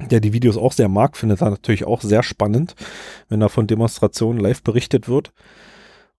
der 0.00 0.20
die 0.20 0.32
Videos 0.32 0.56
auch 0.56 0.72
sehr 0.72 0.88
mag, 0.88 1.16
findet 1.16 1.40
er 1.40 1.50
natürlich 1.50 1.84
auch 1.84 2.00
sehr 2.00 2.22
spannend, 2.22 2.74
wenn 3.28 3.40
da 3.40 3.48
von 3.48 3.66
Demonstrationen 3.66 4.40
live 4.40 4.62
berichtet 4.62 5.08
wird. 5.08 5.32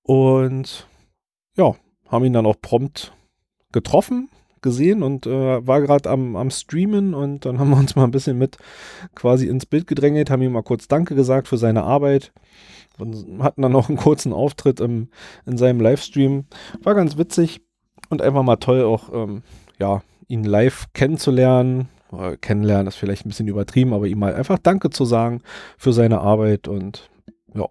Und 0.03 0.87
ja, 1.57 1.75
haben 2.07 2.25
ihn 2.25 2.33
dann 2.33 2.45
auch 2.45 2.61
prompt 2.61 3.13
getroffen, 3.71 4.29
gesehen 4.65 5.03
und 5.03 5.27
äh, 5.27 5.65
war 5.65 5.79
gerade 5.79 6.09
am, 6.09 6.35
am 6.35 6.49
Streamen 6.49 7.13
und 7.13 7.45
dann 7.45 7.59
haben 7.59 7.69
wir 7.69 7.77
uns 7.77 7.95
mal 7.95 8.03
ein 8.03 8.11
bisschen 8.11 8.37
mit 8.37 8.57
quasi 9.13 9.47
ins 9.47 9.65
Bild 9.65 9.87
gedrängelt, 9.87 10.29
haben 10.29 10.41
ihm 10.41 10.51
mal 10.51 10.63
kurz 10.63 10.89
Danke 10.89 11.15
gesagt 11.15 11.47
für 11.47 11.57
seine 11.57 11.83
Arbeit 11.83 12.33
und 12.97 13.41
hatten 13.41 13.61
dann 13.61 13.71
noch 13.71 13.87
einen 13.87 13.97
kurzen 13.97 14.33
Auftritt 14.33 14.79
im, 14.79 15.09
in 15.45 15.57
seinem 15.57 15.79
Livestream. 15.79 16.45
War 16.83 16.95
ganz 16.95 17.17
witzig 17.17 17.61
und 18.09 18.21
einfach 18.21 18.43
mal 18.43 18.57
toll 18.57 18.83
auch, 18.83 19.13
ähm, 19.13 19.43
ja, 19.79 20.01
ihn 20.27 20.43
live 20.43 20.87
kennenzulernen, 20.93 21.87
äh, 22.11 22.35
kennenlernen 22.37 22.87
ist 22.87 22.95
vielleicht 22.95 23.25
ein 23.25 23.29
bisschen 23.29 23.47
übertrieben, 23.47 23.93
aber 23.93 24.07
ihm 24.07 24.19
mal 24.19 24.33
einfach 24.33 24.57
Danke 24.57 24.89
zu 24.89 25.05
sagen 25.05 25.41
für 25.77 25.93
seine 25.93 26.21
Arbeit 26.21 26.67
und 26.67 27.09
ja. 27.53 27.67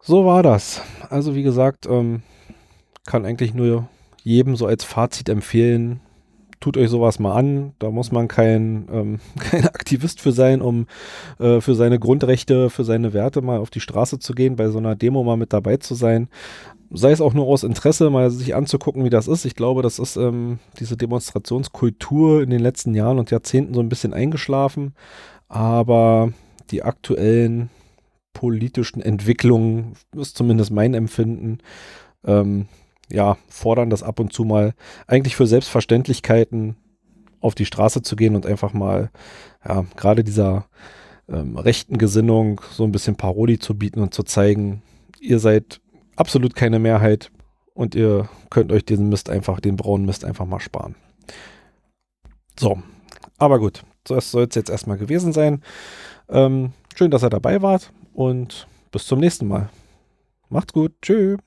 So 0.00 0.24
war 0.24 0.44
das. 0.44 0.82
Also 1.08 1.34
wie 1.34 1.42
gesagt, 1.42 1.86
ähm, 1.86 2.22
kann 3.06 3.26
eigentlich 3.26 3.54
nur 3.54 3.88
jedem 4.24 4.56
so 4.56 4.66
als 4.66 4.84
Fazit 4.84 5.28
empfehlen, 5.28 6.00
tut 6.60 6.76
euch 6.76 6.90
sowas 6.90 7.18
mal 7.18 7.34
an. 7.34 7.72
Da 7.78 7.90
muss 7.90 8.12
man 8.12 8.28
kein, 8.28 8.88
ähm, 8.92 9.20
kein 9.38 9.66
Aktivist 9.66 10.20
für 10.20 10.32
sein, 10.32 10.60
um 10.60 10.86
äh, 11.38 11.60
für 11.60 11.74
seine 11.74 11.98
Grundrechte, 11.98 12.70
für 12.70 12.84
seine 12.84 13.12
Werte 13.12 13.42
mal 13.42 13.58
auf 13.58 13.70
die 13.70 13.80
Straße 13.80 14.18
zu 14.18 14.34
gehen, 14.34 14.56
bei 14.56 14.68
so 14.68 14.78
einer 14.78 14.96
Demo 14.96 15.22
mal 15.24 15.36
mit 15.36 15.52
dabei 15.52 15.76
zu 15.78 15.94
sein 15.94 16.28
sei 16.90 17.12
es 17.12 17.20
auch 17.20 17.34
nur 17.34 17.46
aus 17.46 17.62
Interesse, 17.62 18.10
mal 18.10 18.30
sich 18.30 18.54
anzugucken, 18.54 19.04
wie 19.04 19.10
das 19.10 19.28
ist. 19.28 19.44
Ich 19.44 19.54
glaube, 19.54 19.82
das 19.82 19.98
ist 19.98 20.16
ähm, 20.16 20.58
diese 20.78 20.96
Demonstrationskultur 20.96 22.42
in 22.42 22.50
den 22.50 22.60
letzten 22.60 22.94
Jahren 22.94 23.18
und 23.18 23.30
Jahrzehnten 23.30 23.74
so 23.74 23.80
ein 23.80 23.88
bisschen 23.88 24.12
eingeschlafen. 24.12 24.94
Aber 25.48 26.32
die 26.70 26.82
aktuellen 26.82 27.70
politischen 28.32 29.00
Entwicklungen, 29.00 29.94
ist 30.16 30.36
zumindest 30.36 30.70
mein 30.70 30.94
Empfinden, 30.94 31.58
ähm, 32.24 32.66
ja, 33.10 33.36
fordern 33.48 33.90
das 33.90 34.02
ab 34.02 34.20
und 34.20 34.32
zu 34.32 34.44
mal 34.44 34.74
eigentlich 35.06 35.36
für 35.36 35.46
Selbstverständlichkeiten 35.46 36.76
auf 37.40 37.54
die 37.54 37.66
Straße 37.66 38.02
zu 38.02 38.16
gehen 38.16 38.36
und 38.36 38.46
einfach 38.46 38.72
mal, 38.72 39.10
ja, 39.66 39.84
gerade 39.96 40.24
dieser 40.24 40.66
ähm, 41.28 41.56
rechten 41.56 41.98
Gesinnung 41.98 42.60
so 42.70 42.84
ein 42.84 42.92
bisschen 42.92 43.16
Parodie 43.16 43.58
zu 43.58 43.76
bieten 43.76 44.00
und 44.00 44.14
zu 44.14 44.22
zeigen, 44.22 44.82
ihr 45.20 45.38
seid 45.38 45.80
absolut 46.16 46.54
keine 46.54 46.78
Mehrheit 46.78 47.30
und 47.74 47.94
ihr 47.94 48.28
könnt 48.50 48.72
euch 48.72 48.84
diesen 48.84 49.08
Mist 49.08 49.30
einfach, 49.30 49.60
den 49.60 49.76
braunen 49.76 50.06
Mist 50.06 50.24
einfach 50.24 50.46
mal 50.46 50.60
sparen. 50.60 50.94
So, 52.58 52.82
aber 53.38 53.58
gut, 53.58 53.84
das 54.04 54.30
soll 54.30 54.46
es 54.48 54.54
jetzt 54.54 54.70
erstmal 54.70 54.98
gewesen 54.98 55.32
sein. 55.32 55.62
Ähm, 56.28 56.72
schön, 56.94 57.10
dass 57.10 57.24
ihr 57.24 57.30
dabei 57.30 57.62
wart 57.62 57.92
und 58.12 58.66
bis 58.92 59.06
zum 59.06 59.20
nächsten 59.20 59.46
Mal. 59.48 59.70
Macht's 60.48 60.72
gut, 60.72 60.92
tschüss. 61.00 61.38